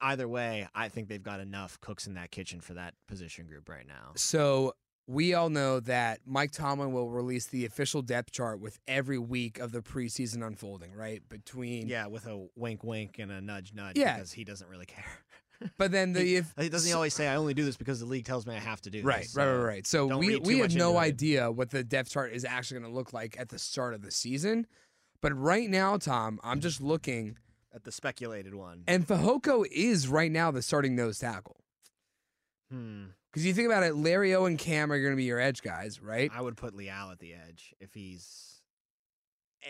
Either 0.00 0.26
way, 0.26 0.66
I 0.74 0.88
think 0.88 1.08
they've 1.08 1.22
got 1.22 1.40
enough 1.40 1.78
cooks 1.80 2.06
in 2.06 2.14
that 2.14 2.30
kitchen 2.30 2.60
for 2.60 2.74
that 2.74 2.94
position 3.06 3.46
group 3.46 3.68
right 3.68 3.86
now. 3.86 4.12
So 4.16 4.74
we 5.06 5.34
all 5.34 5.50
know 5.50 5.80
that 5.80 6.20
Mike 6.24 6.52
Tomlin 6.52 6.92
will 6.92 7.10
release 7.10 7.46
the 7.46 7.66
official 7.66 8.00
depth 8.00 8.30
chart 8.32 8.60
with 8.60 8.78
every 8.88 9.18
week 9.18 9.58
of 9.58 9.72
the 9.72 9.80
preseason 9.82 10.46
unfolding, 10.46 10.94
right? 10.94 11.20
Between 11.28 11.88
Yeah, 11.88 12.06
with 12.06 12.26
a 12.26 12.46
wink, 12.56 12.82
wink, 12.84 13.18
and 13.18 13.30
a 13.30 13.40
nudge, 13.40 13.74
nudge. 13.74 13.96
Yeah. 13.98 14.14
because 14.14 14.32
he 14.32 14.44
doesn't 14.44 14.68
really 14.68 14.86
care. 14.86 15.04
but 15.78 15.90
then 15.90 16.12
the 16.12 16.22
he, 16.22 16.36
if 16.36 16.54
doesn't 16.54 16.88
he 16.88 16.94
always 16.94 17.12
say, 17.12 17.28
"I 17.28 17.36
only 17.36 17.52
do 17.52 17.64
this 17.64 17.76
because 17.76 18.00
the 18.00 18.06
league 18.06 18.24
tells 18.24 18.46
me 18.46 18.54
I 18.54 18.60
have 18.60 18.80
to 18.82 18.90
do 18.90 19.02
right, 19.02 19.22
this." 19.22 19.36
right, 19.36 19.44
right, 19.46 19.86
so- 19.86 20.06
right. 20.06 20.14
So 20.14 20.18
we 20.18 20.36
we 20.38 20.58
have 20.60 20.74
no 20.74 20.96
idea 20.96 21.50
what 21.50 21.70
the 21.70 21.84
depth 21.84 22.10
chart 22.10 22.32
is 22.32 22.44
actually 22.46 22.80
going 22.80 22.90
to 22.92 22.96
look 22.96 23.12
like 23.12 23.38
at 23.38 23.48
the 23.50 23.58
start 23.58 23.92
of 23.92 24.00
the 24.02 24.10
season. 24.10 24.66
But 25.22 25.36
right 25.36 25.68
now, 25.68 25.96
Tom, 25.98 26.40
I'm 26.42 26.60
just 26.60 26.80
looking, 26.80 27.36
At 27.74 27.84
the 27.84 27.92
speculated 27.92 28.54
one. 28.54 28.84
and 28.86 29.06
Fehoko 29.06 29.66
is 29.70 30.08
right 30.08 30.30
now 30.32 30.50
the 30.50 30.62
starting 30.62 30.96
nose 30.96 31.18
tackle. 31.18 31.56
Hmm. 32.70 33.06
Because 33.30 33.46
you 33.46 33.52
think 33.54 33.66
about 33.66 33.82
it, 33.84 33.94
Larry 33.94 34.34
O 34.34 34.44
and 34.46 34.58
Cam 34.58 34.90
are 34.90 34.98
going 35.00 35.12
to 35.12 35.16
be 35.16 35.24
your 35.24 35.38
edge 35.38 35.62
guys, 35.62 36.00
right? 36.02 36.30
I 36.34 36.40
would 36.40 36.56
put 36.56 36.74
Leal 36.74 37.10
at 37.12 37.18
the 37.20 37.34
edge 37.34 37.74
if 37.80 37.94
he's 37.94 38.60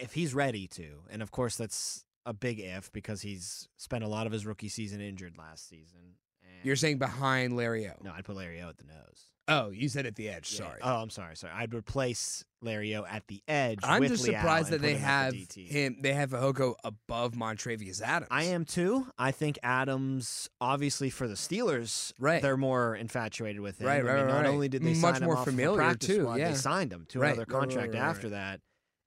if 0.00 0.14
he's 0.14 0.32
ready 0.34 0.66
to, 0.68 1.00
and 1.10 1.20
of 1.20 1.30
course 1.30 1.56
that's 1.56 2.04
a 2.24 2.32
big 2.32 2.60
if 2.60 2.92
because 2.92 3.22
he's 3.22 3.68
spent 3.76 4.04
a 4.04 4.08
lot 4.08 4.26
of 4.26 4.32
his 4.32 4.46
rookie 4.46 4.68
season 4.68 5.00
injured 5.00 5.36
last 5.36 5.68
season. 5.68 6.16
And 6.42 6.64
You're 6.64 6.76
saying 6.76 6.98
behind 6.98 7.56
Larry 7.56 7.86
O. 7.88 7.92
no? 8.02 8.12
I'd 8.12 8.24
put 8.24 8.36
Larry 8.36 8.62
O 8.62 8.68
at 8.68 8.78
the 8.78 8.84
nose. 8.84 9.29
Oh, 9.50 9.70
you 9.70 9.88
said 9.88 10.06
at 10.06 10.14
the 10.16 10.28
edge. 10.28 10.52
Yeah. 10.52 10.58
Sorry. 10.66 10.78
Oh, 10.80 10.96
I'm 11.02 11.10
sorry. 11.10 11.36
Sorry. 11.36 11.52
I'd 11.52 11.74
replace 11.74 12.44
Larry 12.62 12.94
O 12.94 13.04
at 13.04 13.26
the 13.26 13.42
edge. 13.48 13.80
I'm 13.82 14.02
just 14.06 14.24
Leal 14.24 14.34
surprised 14.34 14.70
that 14.70 14.80
they 14.80 14.94
have 14.94 15.34
him. 15.34 15.96
They 16.00 16.12
have 16.14 16.30
Fahoko 16.30 16.74
above 16.84 17.32
Montravius 17.32 18.00
Adams. 18.00 18.28
I 18.30 18.44
am 18.44 18.64
too. 18.64 19.08
I 19.18 19.32
think 19.32 19.58
Adams, 19.62 20.48
obviously 20.60 21.10
for 21.10 21.26
the 21.26 21.34
Steelers, 21.34 22.12
Right. 22.18 22.40
they're 22.40 22.56
more 22.56 22.94
infatuated 22.94 23.60
with 23.60 23.80
him. 23.80 23.88
Right, 23.88 24.00
I 24.00 24.02
right, 24.02 24.16
mean, 24.18 24.24
right, 24.26 24.32
Not 24.32 24.40
right. 24.42 24.46
only 24.46 24.68
did 24.68 24.82
they 24.82 24.94
Much 24.94 25.14
sign 25.14 25.22
him 25.22 25.24
more 25.24 25.34
off 25.36 25.42
of 25.46 25.48
a 25.48 25.56
familiar, 25.56 25.76
practice 25.78 26.06
too, 26.06 26.20
squad, 26.22 26.34
yeah. 26.38 26.48
they 26.50 26.54
signed 26.54 26.92
him 26.92 27.06
to 27.08 27.18
Right, 27.18 27.32
another 27.34 27.46
contract 27.46 27.94
after 27.96 28.28
that, 28.30 28.60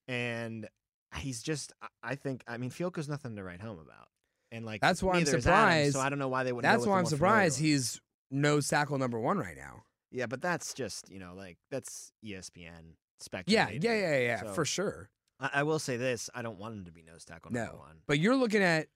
and 0.08 0.68
he's 1.16 1.42
just. 1.42 1.72
I- 1.82 1.88
I 2.04 2.16
think. 2.16 2.44
I 2.50 2.58
mean, 2.58 2.70
Fehoko's 2.70 3.08
nothing 3.08 3.38
to 3.38 3.44
write 3.44 3.62
home 3.62 3.80
about, 3.80 4.10
and 4.52 4.66
like 4.66 4.82
That's 4.82 5.02
why 5.02 5.14
I'm 5.14 5.22
is 5.24 5.30
Adams, 5.30 5.44
surprised- 5.46 5.94
so 5.94 6.02
I 6.02 6.10
don't 6.10 6.20
know 6.20 6.28
why 6.28 6.44
they 6.44 6.52
wouldn't. 6.52 6.70
That's 6.70 6.86
why 6.86 7.00
I'm 7.00 7.06
surprised 7.06 7.60
he's 7.60 8.02
no 8.30 8.60
tackle 8.60 8.98
number 8.98 9.18
one 9.20 9.38
right 9.38 9.56
now. 9.56 9.84
Yeah, 10.14 10.28
but 10.28 10.42
that's 10.42 10.74
just 10.74 11.10
you 11.10 11.20
know 11.20 11.34
like 11.36 11.58
that's 11.72 12.12
ESPN. 12.24 12.56
Yeah, 12.66 12.72
speculating. 13.20 13.82
yeah, 13.82 13.96
yeah, 13.96 14.18
yeah, 14.20 14.42
So, 14.42 14.48
for 14.54 14.64
sure. 14.66 15.10
I, 15.40 15.50
I 15.56 15.64
will 15.64 15.80
say 15.80 15.98
this: 15.98 16.30
I 16.36 16.42
don't 16.42 16.60
want 16.60 16.76
him 16.76 16.86
to 16.86 16.92
be 16.92 17.02
nose 17.04 17.26
tackle 17.26 17.52
number 17.52 17.72
No, 17.74 17.80
one. 17.80 17.98
but 18.08 18.20
you're 18.20 18.36
looking 18.36 18.62
at 18.62 18.88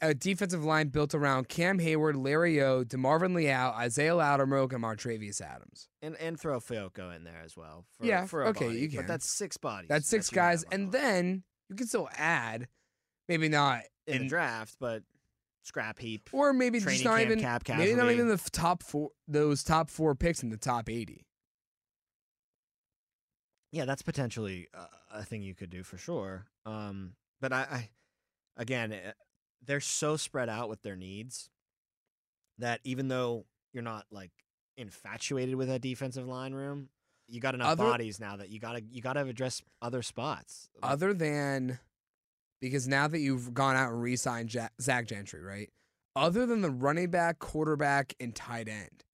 a 0.00 0.14
defensive 0.14 0.64
line 0.64 0.88
built 0.88 1.12
around 1.12 1.48
Cam 1.48 1.78
Heyward, 1.80 2.22
Larry 2.22 2.62
O, 2.62 2.84
DeMarvin 2.84 3.34
Leal, 3.34 3.74
Isaiah 3.76 4.12
Loudermilk, 4.12 4.72
and 4.72 4.82
Montravius 4.84 5.40
Adams. 5.40 5.88
And 6.00 6.16
and 6.16 6.38
throw 6.40 6.60
Fehoko 6.60 7.14
in 7.14 7.24
there 7.24 7.42
as 7.44 7.56
well. 7.56 7.84
For, 7.98 8.06
Yeah, 8.06 8.26
for 8.26 8.44
a 8.44 8.48
okay, 8.50 8.66
body. 8.68 8.78
you 8.80 8.88
can. 8.88 8.98
But 8.98 9.06
that's 9.08 9.28
six 9.28 9.56
bodies. 9.56 9.88
That's 9.88 10.06
six 10.08 10.30
that 10.30 10.34
guys, 10.36 10.64
and 10.70 10.92
the 10.92 10.98
then 10.98 11.42
you 11.68 11.74
can 11.76 11.86
still 11.88 12.08
add, 12.16 12.68
maybe 13.28 13.48
not 13.48 13.80
in 14.06 14.16
the 14.18 14.22
in- 14.22 14.28
draft, 14.28 14.76
but 14.78 15.02
scrap 15.62 15.98
heap. 15.98 16.28
or 16.32 16.52
maybe 16.52 16.80
just 16.80 17.04
not 17.04 17.20
even 17.20 17.40
cap 17.40 17.62
maybe 17.68 17.94
not 17.94 18.10
even 18.10 18.28
the 18.28 18.36
top 18.52 18.82
four 18.82 19.10
those 19.28 19.62
top 19.62 19.88
four 19.90 20.14
picks 20.14 20.42
in 20.42 20.50
the 20.50 20.56
top 20.56 20.88
eighty. 20.88 21.26
Yeah, 23.70 23.86
that's 23.86 24.02
potentially 24.02 24.68
a 25.10 25.24
thing 25.24 25.42
you 25.42 25.54
could 25.54 25.70
do 25.70 25.82
for 25.82 25.96
sure. 25.96 26.44
Um, 26.66 27.14
but 27.40 27.52
I, 27.54 27.60
I, 27.60 27.88
again, 28.58 28.92
eh, 28.92 29.12
they're 29.64 29.80
so 29.80 30.16
spread 30.16 30.50
out 30.50 30.68
with 30.68 30.82
their 30.82 30.96
needs 30.96 31.48
that 32.58 32.80
even 32.84 33.08
though 33.08 33.46
you're 33.72 33.82
not 33.82 34.04
like 34.10 34.30
infatuated 34.76 35.54
with 35.54 35.68
that 35.68 35.80
defensive 35.80 36.28
line 36.28 36.52
room, 36.52 36.90
you 37.28 37.40
got 37.40 37.54
enough 37.54 37.68
Other- 37.68 37.84
bodies 37.84 38.20
now 38.20 38.36
that 38.36 38.50
you 38.50 38.60
gotta 38.60 38.82
you 38.90 39.00
gotta 39.00 39.20
address 39.20 39.62
other 39.80 40.02
spots. 40.02 40.68
Other 40.82 41.14
than 41.14 41.78
because 42.62 42.88
now 42.88 43.08
that 43.08 43.18
you've 43.18 43.52
gone 43.52 43.76
out 43.76 43.92
and 43.92 44.00
re-signed 44.00 44.54
Ja- 44.54 44.68
Zach 44.80 45.06
Gentry, 45.06 45.42
right? 45.42 45.68
Other 46.14 46.46
than 46.46 46.62
the 46.62 46.70
running 46.70 47.10
back, 47.10 47.40
quarterback, 47.40 48.14
and 48.20 48.34
tight 48.34 48.68
end, 48.68 49.04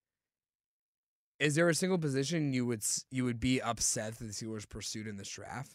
is 1.40 1.54
there 1.54 1.68
a 1.68 1.74
single 1.74 1.98
position 1.98 2.52
you 2.52 2.66
would 2.66 2.84
you 3.10 3.24
would 3.24 3.40
be 3.40 3.60
upset 3.60 4.18
that 4.18 4.24
the 4.24 4.32
Steelers 4.32 4.68
pursued 4.68 5.06
in 5.06 5.16
this 5.16 5.28
draft? 5.28 5.74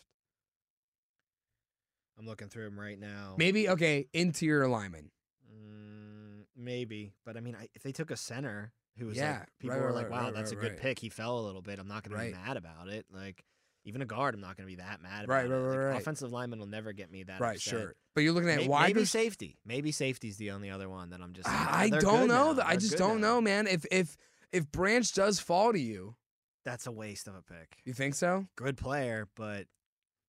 I'm 2.18 2.28
looking 2.28 2.48
through 2.48 2.66
them 2.66 2.80
right 2.80 3.00
now. 3.00 3.36
Maybe 3.38 3.68
okay, 3.70 4.08
interior 4.14 4.68
lineman. 4.68 5.10
Mm, 5.52 6.44
maybe, 6.56 7.14
but 7.26 7.38
I 7.38 7.40
mean, 7.40 7.56
I, 7.56 7.70
if 7.74 7.82
they 7.82 7.92
took 7.92 8.12
a 8.12 8.18
center 8.18 8.72
who 9.00 9.08
was 9.08 9.18
Yeah, 9.18 9.40
like, 9.40 9.48
people 9.60 9.76
right, 9.78 9.82
were 9.82 9.88
right, 9.88 9.96
like, 9.96 10.12
"Wow, 10.12 10.26
right, 10.26 10.34
that's 10.34 10.52
a 10.52 10.56
good 10.56 10.78
pick." 10.78 11.00
He 11.00 11.10
fell 11.10 11.40
a 11.40 11.44
little 11.46 11.62
bit. 11.62 11.80
I'm 11.80 11.88
not 11.88 12.04
going 12.08 12.20
to 12.20 12.26
be 12.26 12.32
mad 12.34 12.58
about 12.58 12.90
it. 12.90 13.06
Like 13.12 13.44
even 13.86 14.02
a 14.02 14.06
guard, 14.06 14.34
I'm 14.34 14.42
not 14.42 14.56
going 14.58 14.68
to 14.68 14.72
be 14.76 14.82
that 14.82 15.02
mad 15.02 15.28
Right, 15.28 15.46
about 15.46 15.52
right, 15.56 15.62
it. 15.62 15.68
right, 15.68 15.78
Like, 15.86 15.94
right. 15.94 16.02
Offensive 16.02 16.32
lineman 16.32 16.60
will 16.60 16.68
never 16.68 16.94
get 16.94 17.12
me 17.12 17.24
that. 17.24 17.40
right, 17.42 17.56
upset. 17.58 17.72
sure. 17.72 17.96
But 18.16 18.22
you're 18.22 18.34
looking 18.34 18.50
at 18.50 18.58
May- 18.58 18.68
wide 18.68 18.96
maybe 18.96 19.06
safety. 19.06 19.58
Maybe 19.66 19.92
safety's 19.92 20.38
the 20.38 20.52
only 20.52 20.70
other 20.70 20.88
one 20.90 21.10
that 21.10 21.22
I'm 21.22 21.34
just. 21.34 21.48
like, 21.48 21.58
I 21.58 21.64
"Ah, 21.66 21.80
I 21.80 21.90
don't 21.90 22.28
know. 22.28 22.54
now. 22.54 22.64
I 22.66 22.76
just 22.78 22.98
don't 22.98 23.20
now." 23.22 23.36
know, 23.36 23.42
man. 23.42 23.68
If 23.68 23.86
if 23.92 24.16
if 24.52 24.72
Branch 24.72 25.12
does 25.14 25.40
fall 25.40 25.74
to 25.74 25.80
you, 25.80 26.16
That's 26.64 26.86
a 26.88 26.92
waste 26.92 27.28
of 27.28 27.36
a 27.36 27.42
pick. 27.42 27.80
you 27.84 27.94
think 27.94 28.16
so? 28.16 28.48
Good 28.56 28.78
player, 28.78 29.28
but 29.36 29.68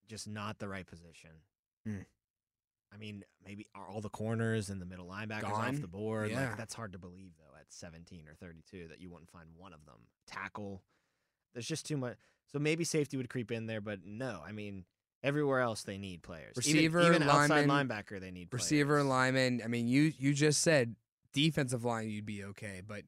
just 0.09 0.27
not 0.27 0.59
the 0.59 0.69
right 0.69 0.87
position. 0.87 1.31
Hmm. 1.87 1.99
I 2.93 2.97
mean, 2.97 3.25
maybe 3.45 3.67
are 3.75 3.89
all 3.89 4.01
the 4.01 4.09
corners 4.09 4.71
and 4.71 4.81
the 4.81 4.87
middle 4.87 5.07
linebackers 5.07 5.43
Gone? 5.43 5.75
off 5.75 5.81
the 5.81 5.89
board? 5.89 6.31
Yeah. 6.31 6.49
Like, 6.51 6.57
that's 6.57 6.75
hard 6.75 6.93
to 6.93 6.99
believe, 6.99 7.33
though, 7.39 7.57
at 7.59 7.73
17 7.73 8.29
or 8.29 8.35
32, 8.35 8.89
that 8.89 9.01
you 9.01 9.11
wouldn't 9.11 9.31
find 9.31 9.49
one 9.57 9.73
of 9.73 9.85
them. 9.85 9.97
Tackle. 10.29 10.83
There's 11.53 11.67
just 11.67 11.87
too 11.87 11.97
much. 11.97 12.17
So 12.53 12.59
maybe 12.59 12.85
safety 12.85 13.17
would 13.17 13.29
creep 13.29 13.51
in 13.51 13.67
there, 13.67 13.81
but 13.81 14.01
no. 14.05 14.41
I 14.47 14.53
mean, 14.53 14.85
everywhere 15.23 15.61
else 15.61 15.83
they 15.83 15.99
need 15.99 16.23
players. 16.23 16.57
Receiver, 16.57 17.01
even, 17.03 17.23
outside 17.23 17.67
lineman, 17.67 17.89
linebacker, 17.89 18.21
they 18.21 18.31
need 18.31 18.49
Receiver, 18.53 18.97
players. 18.97 19.07
lineman. 19.07 19.61
I 19.65 19.69
mean, 19.69 19.89
you 19.89 20.13
you 20.19 20.35
just 20.35 20.61
said 20.61 20.95
defensive 21.33 21.85
line, 21.85 22.09
you'd 22.11 22.27
be 22.27 22.45
okay, 22.45 22.83
but 22.87 23.03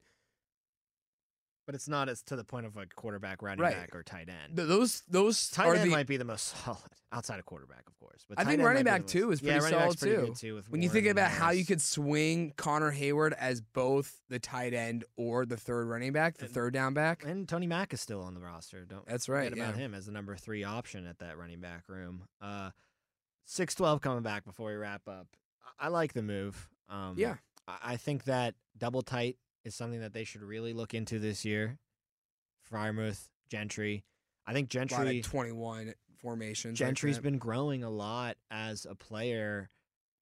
But 1.67 1.75
it's 1.75 1.89
not 1.89 2.09
as 2.09 2.23
to 2.23 2.37
the 2.37 2.45
point 2.45 2.65
of 2.65 2.77
like 2.77 2.95
quarterback, 2.95 3.43
running 3.43 3.61
Right. 3.61 3.75
back, 3.75 3.95
or 3.97 4.05
tight 4.05 4.29
end. 4.29 4.57
th- 4.57 4.69
those 4.69 5.03
those 5.09 5.51
Tight 5.51 5.77
end 5.77 5.85
the 5.87 5.91
might 5.91 6.07
be 6.07 6.17
the 6.17 6.25
most 6.25 6.43
solid 6.65 6.79
outside 7.11 7.41
of 7.41 7.45
quarterback, 7.45 7.83
of 7.89 7.99
course. 7.99 8.25
But 8.29 8.39
I 8.39 8.45
think 8.45 8.63
running 8.63 8.85
back 8.85 9.05
too 9.07 9.27
most- 9.27 9.35
is 9.35 9.41
pretty 9.41 9.59
back's 9.59 9.71
solid 9.71 9.99
pretty 9.99 10.27
too. 10.29 10.35
too. 10.35 10.63
when 10.69 10.81
you 10.83 10.89
think 10.89 11.09
about 11.09 11.31
how 11.33 11.51
you 11.51 11.65
could 11.65 11.81
swing 11.83 12.53
Connor 12.57 12.93
Heyward 12.93 13.33
as 13.33 13.61
both 13.61 14.21
the 14.29 14.39
tight 14.39 14.75
end 14.75 15.05
or 15.17 15.45
the 15.45 15.57
third 15.57 15.89
running 15.89 16.13
back, 16.13 16.39
the 16.39 16.45
And- 16.45 16.55
third 16.55 16.73
down 16.73 16.95
back. 16.95 17.25
And 17.25 17.49
Tony 17.49 17.67
Mack 17.67 17.93
is 17.93 18.01
still 18.01 18.23
on 18.23 18.35
the 18.35 18.41
roster. 18.41 18.85
Don't 18.85 19.05
That's 19.07 19.27
forget 19.27 19.43
right, 19.43 19.53
about 19.53 19.75
him 19.77 19.93
as 19.93 20.07
the 20.07 20.13
number 20.13 20.37
three 20.37 20.63
option 20.63 21.05
at 21.07 21.19
that 21.19 21.37
running 21.37 21.61
back 21.61 21.89
room. 21.89 22.29
Uh, 22.41 22.71
six 23.45 23.75
twelve 23.75 24.01
coming 24.01 24.23
back 24.23 24.45
before 24.45 24.71
we 24.71 24.77
wrap 24.77 25.09
up. 25.09 25.27
I, 25.81 25.87
I 25.87 25.89
like 25.89 26.13
the 26.13 26.23
move. 26.23 26.69
Um, 26.89 27.15
Yeah. 27.19 27.37
I, 27.67 27.79
I 27.83 27.97
think 27.97 28.25
that 28.25 28.55
double 28.79 29.03
tight 29.03 29.37
is 29.67 29.75
something 29.75 30.01
that 30.01 30.15
they 30.15 30.25
should 30.25 30.43
really 30.43 30.73
look 30.73 30.95
into 30.95 31.19
this 31.19 31.45
year. 31.45 31.79
Freiermuth, 32.73 33.29
Gentry. 33.51 34.05
I 34.47 34.53
think 34.53 34.71
Gentry. 34.71 35.21
twenty 35.21 35.53
one 35.53 35.93
formations. 36.21 36.81
like 36.81 36.89
Gentry's 36.89 37.19
been 37.19 37.39
growing 37.39 37.83
a 37.85 37.91
lot 37.91 38.37
as 38.51 38.87
a 38.89 38.95
player, 38.95 39.69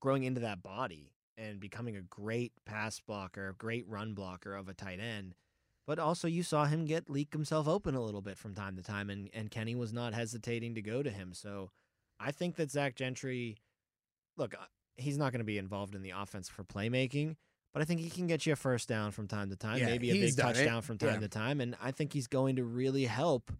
growing 0.00 0.24
into 0.24 0.40
that 0.40 0.62
body 0.62 1.12
and 1.36 1.60
becoming 1.60 1.96
a 1.96 2.02
great 2.02 2.52
pass 2.64 3.00
blocker, 3.00 3.54
great 3.58 3.86
run 3.86 4.14
blocker 4.14 4.54
of 4.54 4.68
a 4.68 4.74
tight 4.74 4.98
end. 4.98 5.34
But 5.86 5.98
also, 5.98 6.26
you 6.26 6.42
saw 6.42 6.64
him 6.64 6.86
get 6.86 7.10
leak 7.10 7.32
himself 7.32 7.68
open 7.68 7.94
a 7.94 8.00
little 8.02 8.22
bit 8.22 8.38
from 8.38 8.54
time 8.54 8.76
to 8.76 8.82
time, 8.82 9.10
and, 9.10 9.28
and 9.34 9.50
Kenny 9.50 9.74
was 9.74 9.92
not 9.92 10.14
hesitating 10.14 10.74
to 10.76 10.82
go 10.82 11.02
to 11.02 11.10
him. 11.10 11.34
So 11.34 11.70
I 12.18 12.32
think 12.32 12.56
that 12.56 12.70
Zach 12.70 12.94
Gentry, 12.94 13.58
look, 14.38 14.54
uh, 14.54 14.64
he's 14.96 15.18
not 15.18 15.32
going 15.32 15.40
to 15.40 15.44
be 15.44 15.58
involved 15.58 15.94
in 15.94 16.00
the 16.02 16.12
offense 16.16 16.48
for 16.48 16.64
playmaking, 16.64 17.36
but 17.74 17.82
I 17.82 17.84
think 17.84 18.00
he 18.00 18.08
can 18.08 18.26
get 18.26 18.46
you 18.46 18.54
a 18.54 18.56
first 18.56 18.88
down 18.88 19.10
from 19.10 19.28
time 19.28 19.50
to 19.50 19.56
time, 19.56 19.78
Yeah, 19.78 19.86
maybe 19.86 20.10
a 20.10 20.14
big 20.14 20.36
done 20.36 20.50
it. 20.50 20.54
touchdown 20.54 20.80
from 20.80 20.96
time 20.96 21.14
Yeah. 21.14 21.20
to 21.20 21.28
time. 21.28 21.60
And 21.60 21.76
I 21.82 21.90
think 21.90 22.14
he's 22.14 22.26
going 22.28 22.56
to 22.56 22.64
really 22.64 23.04
help 23.04 23.52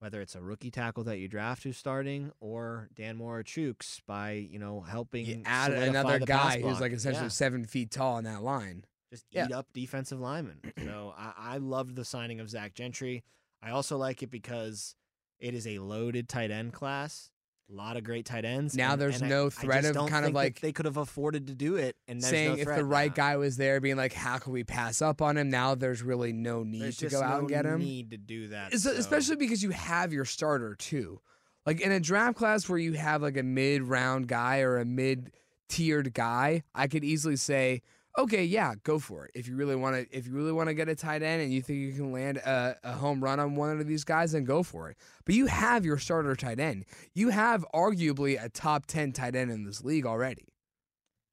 whether 0.00 0.20
it's 0.20 0.34
a 0.36 0.40
rookie 0.40 0.70
tackle 0.70 1.02
that 1.04 1.18
you 1.18 1.26
draft 1.28 1.64
who's 1.64 1.76
starting 1.76 2.30
or 2.40 2.88
Dan 2.94 3.16
Moore 3.16 3.40
or 3.40 3.42
Chuks 3.44 4.00
by, 4.06 4.30
you 4.32 4.58
know, 4.58 4.80
helping 4.80 5.26
You 5.26 5.42
add 5.44 5.72
another 5.72 6.18
the 6.20 6.26
guy 6.26 6.60
who's 6.60 6.80
like 6.80 6.92
essentially 6.92 7.24
Yeah. 7.26 7.28
seven 7.30 7.64
feet 7.64 7.90
tall 7.90 8.14
on 8.16 8.24
that 8.24 8.42
line. 8.42 8.84
just 9.12 9.24
eat 9.32 9.50
up 9.52 9.66
defensive 9.72 10.20
linemen. 10.20 10.60
so 10.84 11.14
I, 11.16 11.32
I 11.36 11.56
loved 11.58 11.96
the 11.96 12.04
signing 12.04 12.40
of 12.40 12.48
Zach 12.50 12.74
Gentry. 12.74 13.24
I 13.62 13.70
also 13.70 13.96
like 13.96 14.22
it 14.22 14.30
because 14.30 14.94
it 15.40 15.52
is 15.54 15.66
a 15.66 15.78
loaded 15.80 16.28
tight 16.28 16.50
end 16.52 16.72
class. 16.74 17.30
A 17.70 17.74
lot 17.74 17.98
of 17.98 18.04
great 18.04 18.24
tight 18.24 18.46
ends. 18.46 18.74
Now 18.74 18.92
and- 18.92 19.00
there's 19.02 19.20
and 19.20 19.28
no 19.30 19.46
I 19.46 19.50
threat 19.50 19.82
just 19.82 19.96
of 19.96 20.08
kind 20.08 20.24
of 20.24 20.32
like 20.32 20.60
they 20.60 20.72
could 20.72 20.86
have 20.86 20.96
afforded 20.96 21.48
to 21.48 21.54
do 21.54 21.76
it. 21.76 21.96
And 22.08 22.22
saying 22.24 22.54
no 22.54 22.58
if 22.58 22.64
the 22.66 22.84
right 22.84 23.10
now. 23.10 23.14
guy 23.14 23.36
was 23.36 23.56
there, 23.58 23.78
being 23.80 23.96
like, 23.96 24.14
how 24.14 24.38
can 24.38 24.52
we 24.52 24.64
pass 24.64 25.02
up 25.02 25.20
on 25.20 25.36
him? 25.36 25.50
Now 25.50 25.74
there's 25.74 26.02
really 26.02 26.32
no 26.32 26.62
need 26.62 26.80
There's 26.82 26.96
to 26.98 27.08
go 27.08 27.20
out 27.22 27.34
no 27.34 27.38
and 27.40 27.48
get 27.48 27.66
him. 27.66 27.80
Need 27.80 28.10
to 28.12 28.16
do 28.16 28.48
that, 28.48 28.72
so- 28.78 28.92
Especially 28.92 29.36
because 29.36 29.62
you 29.62 29.70
have 29.70 30.12
your 30.14 30.24
starter 30.24 30.74
too. 30.76 31.20
Like 31.66 31.82
in 31.82 31.92
a 31.92 32.00
draft 32.00 32.38
class 32.38 32.66
where 32.68 32.78
you 32.78 32.94
have 32.94 33.20
like 33.20 33.36
a 33.36 33.42
mid 33.42 33.82
round 33.82 34.28
guy 34.28 34.60
or 34.60 34.78
a 34.78 34.86
mid 34.86 35.30
tiered 35.68 36.14
guy, 36.14 36.62
I 36.74 36.86
could 36.86 37.04
easily 37.04 37.36
say, 37.36 37.82
okay, 38.18 38.44
yeah, 38.44 38.74
go 38.82 38.98
for 38.98 39.24
it. 39.26 39.30
If 39.34 39.48
you 39.48 39.56
really 39.56 39.76
want 39.76 39.96
to, 39.96 40.16
if 40.16 40.26
you 40.26 40.32
really 40.32 40.52
want 40.52 40.68
to 40.68 40.74
get 40.74 40.88
a 40.88 40.94
tight 40.94 41.22
end 41.22 41.40
and 41.42 41.52
you 41.52 41.62
think 41.62 41.78
you 41.78 41.92
can 41.92 42.12
land 42.12 42.36
a, 42.38 42.76
a 42.84 42.92
home 42.92 43.22
run 43.22 43.40
on 43.40 43.54
one 43.56 43.80
of 43.80 43.86
these 43.86 44.04
guys, 44.04 44.32
then 44.32 44.44
go 44.44 44.62
for 44.62 44.90
it. 44.90 44.96
But 45.24 45.34
you 45.34 45.46
have 45.46 45.84
your 45.84 45.98
starter 45.98 46.34
tight 46.36 46.60
end. 46.60 46.84
You 47.14 47.30
have 47.30 47.64
arguably 47.74 48.42
a 48.42 48.48
top 48.48 48.86
ten 48.86 49.12
tight 49.12 49.34
end 49.34 49.50
in 49.50 49.64
this 49.64 49.82
league 49.84 50.04
already. 50.06 50.48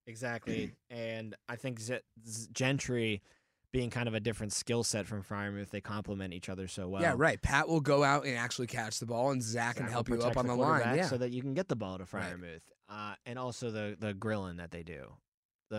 Exactly. 0.08 0.72
and 0.92 1.36
I 1.50 1.56
think 1.56 1.80
Z- 1.80 1.98
Z- 2.28 2.50
Gentry 2.54 3.22
being 3.72 3.90
kind 3.90 4.08
of 4.08 4.14
a 4.14 4.20
different 4.20 4.54
skill 4.54 4.84
set 4.84 5.06
from 5.08 5.24
Freiermuth, 5.24 5.70
they 5.72 5.82
complement 5.82 6.34
each 6.34 6.48
other 6.48 6.68
so 6.68 6.88
well. 6.88 7.02
yeah, 7.02 7.14
right. 7.18 7.42
Pat 7.42 7.68
will 7.68 7.82
go 7.82 8.04
out 8.04 8.24
and 8.26 8.38
actually 8.38 8.68
catch 8.68 9.00
the 9.00 9.06
ball, 9.06 9.32
and 9.32 9.42
Zach, 9.44 9.78
can 9.78 9.88
help 9.88 10.08
you 10.08 10.22
up 10.22 10.38
on 10.38 10.48
the, 10.48 10.56
line. 10.56 10.96
Yeah. 10.96 11.08
so 11.08 11.18
that 11.18 11.32
you 11.32 11.42
can 11.42 11.54
get 11.56 11.68
the 11.68 11.76
ball 11.76 11.98
to 11.98 12.06
Right. 12.12 12.24
Freiermuth, 12.24 12.62
uh, 12.88 13.16
and 13.26 13.38
also 13.40 13.72
the 13.72 13.98
the 14.00 14.14
grilling 14.14 14.58
that 14.58 14.72
they 14.72 14.84
do. 14.84 15.12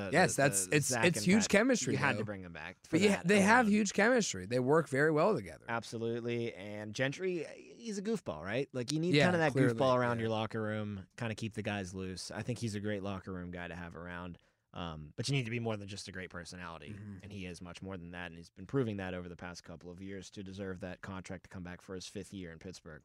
The, 0.05 0.11
Yes, 0.13 0.37
the- 0.37 0.43
that's- 0.43 0.61
the 0.67 0.77
it's- 0.77 0.85
Zach 0.87 1.05
it's 1.07 1.23
huge 1.25 1.43
Pat. 1.43 1.49
chemistry, 1.49 1.93
You 1.95 1.99
had 1.99 2.19
to 2.19 2.25
bring 2.25 2.43
them 2.43 2.53
back. 2.53 2.77
But 2.91 3.01
yeah, 3.01 3.21
they 3.25 3.41
have 3.41 3.69
huge 3.69 3.93
chemistry. 3.93 4.47
They 4.47 4.59
work 4.61 4.89
very 4.89 5.11
well 5.11 5.35
together. 5.35 5.65
Absolutely, 5.69 6.55
and 6.55 6.95
Gentry, 6.95 7.47
he's 7.77 7.99
a 7.99 8.03
goofball, 8.03 8.43
right? 8.45 8.69
Like 8.73 8.93
you 8.93 9.01
need 9.01 9.15
Yeah, 9.15 9.25
kind 9.25 9.37
of 9.37 9.41
that 9.41 9.53
clearly, 9.53 9.75
goofball 9.75 9.97
around 9.97 10.19
yeah. 10.19 10.23
your 10.23 10.31
locker 10.31 10.61
room, 10.61 11.07
kind 11.17 11.31
of 11.33 11.39
keep 11.39 11.55
the 11.55 11.63
guys 11.63 11.95
loose. 11.95 12.31
I 12.35 12.43
think 12.43 12.59
he's 12.59 12.75
a 12.75 12.81
great 12.81 13.03
locker 13.03 13.33
room 13.33 13.51
guy 13.51 13.69
to 13.69 13.75
have 13.75 13.97
around. 13.97 14.39
Um, 14.75 15.15
but 15.17 15.27
you 15.27 15.35
need 15.35 15.45
to 15.47 15.51
be 15.51 15.59
more 15.61 15.75
than 15.79 15.89
just 15.89 16.07
a 16.07 16.13
great 16.13 16.29
personality, 16.29 16.89
Mhm. 16.95 17.23
and 17.23 17.33
he 17.33 17.47
is 17.47 17.63
much 17.63 17.81
more 17.81 17.97
than 17.97 18.11
that, 18.11 18.27
and 18.27 18.37
he's 18.37 18.51
been 18.51 18.67
proving 18.67 18.99
that 18.99 19.15
over 19.15 19.27
the 19.27 19.37
past 19.37 19.65
couple 19.65 19.91
of 19.91 20.03
years 20.03 20.29
to 20.33 20.43
deserve 20.43 20.81
that 20.81 21.01
contract 21.01 21.45
to 21.45 21.49
come 21.49 21.63
back 21.63 21.81
for 21.81 21.95
his 21.95 22.07
fifth 22.07 22.35
year 22.35 22.53
in 22.53 22.59
Pittsburgh. 22.59 23.01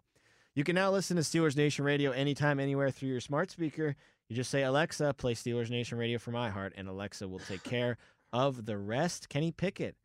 You 0.53 0.65
can 0.65 0.75
now 0.75 0.91
listen 0.91 1.15
to 1.15 1.23
Steelers 1.23 1.55
Nation 1.55 1.85
Radio 1.85 2.11
anytime, 2.11 2.59
anywhere 2.59 2.91
through 2.91 3.07
your 3.07 3.21
smart 3.21 3.51
speaker. 3.51 3.95
You 4.27 4.35
just 4.35 4.51
say, 4.51 4.63
Alexa, 4.63 5.13
play 5.13 5.33
Steelers 5.33 5.69
Nation 5.69 5.97
Radio 5.97 6.17
for 6.17 6.31
my 6.31 6.49
heart, 6.49 6.73
and 6.75 6.89
Alexa 6.89 7.25
will 7.27 7.39
take 7.39 7.63
care 7.63 7.97
of 8.33 8.65
the 8.65 8.77
rest. 8.77 9.29
Kenny 9.29 9.53
Pickett 9.53 9.95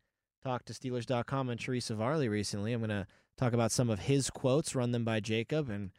talked 0.41 0.67
to 0.67 0.73
Steelers.com 0.73 1.49
and 1.49 1.59
Teresa 1.59 1.95
Varley 1.95 2.29
recently. 2.29 2.71
I'm 2.71 2.79
going 2.79 2.89
to 2.89 3.07
talk 3.37 3.51
about 3.51 3.73
some 3.73 3.89
of 3.89 3.99
his 3.99 4.29
quotes, 4.29 4.73
run 4.73 4.91
them 4.91 5.03
by 5.03 5.19
Jacob, 5.19 5.69
and 5.69 5.91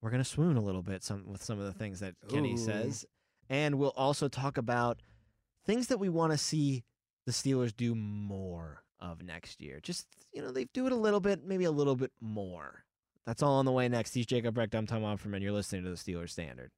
we're 0.00 0.10
going 0.10 0.22
to 0.22 0.28
swoon 0.28 0.56
a 0.56 0.62
little 0.62 0.82
bit 0.82 1.02
some 1.02 1.24
with 1.26 1.42
some 1.42 1.58
of 1.58 1.66
the 1.66 1.72
things 1.72 1.98
that 2.00 2.14
Kenny 2.28 2.54
Ooh. 2.54 2.58
says. 2.58 3.04
And 3.50 3.80
we'll 3.80 3.90
also 3.96 4.28
talk 4.28 4.58
about 4.58 5.02
things 5.66 5.88
that 5.88 5.98
we 5.98 6.08
want 6.08 6.30
to 6.30 6.38
see 6.38 6.84
the 7.26 7.32
Steelers 7.32 7.76
do 7.76 7.96
more 7.96 8.84
of 9.00 9.24
next 9.24 9.60
year. 9.60 9.80
Just, 9.82 10.06
you 10.32 10.40
know, 10.40 10.52
they 10.52 10.66
do 10.72 10.86
it 10.86 10.92
a 10.92 10.96
little 10.96 11.20
bit, 11.20 11.44
maybe 11.44 11.64
a 11.64 11.72
little 11.72 11.96
bit 11.96 12.12
more 12.20 12.84
That's 13.26 13.42
all 13.42 13.54
on 13.58 13.64
the 13.64 13.72
way 13.72 13.88
next. 13.88 14.14
He's 14.14 14.26
Jacob 14.26 14.54
Brecht. 14.54 14.74
I'm 14.74 14.86
Tom 14.86 15.02
Opperman. 15.02 15.42
You're 15.42 15.52
listening 15.52 15.84
to 15.84 15.90
the 15.90 15.96
Steelers 15.96 16.30
Standard. 16.30 16.70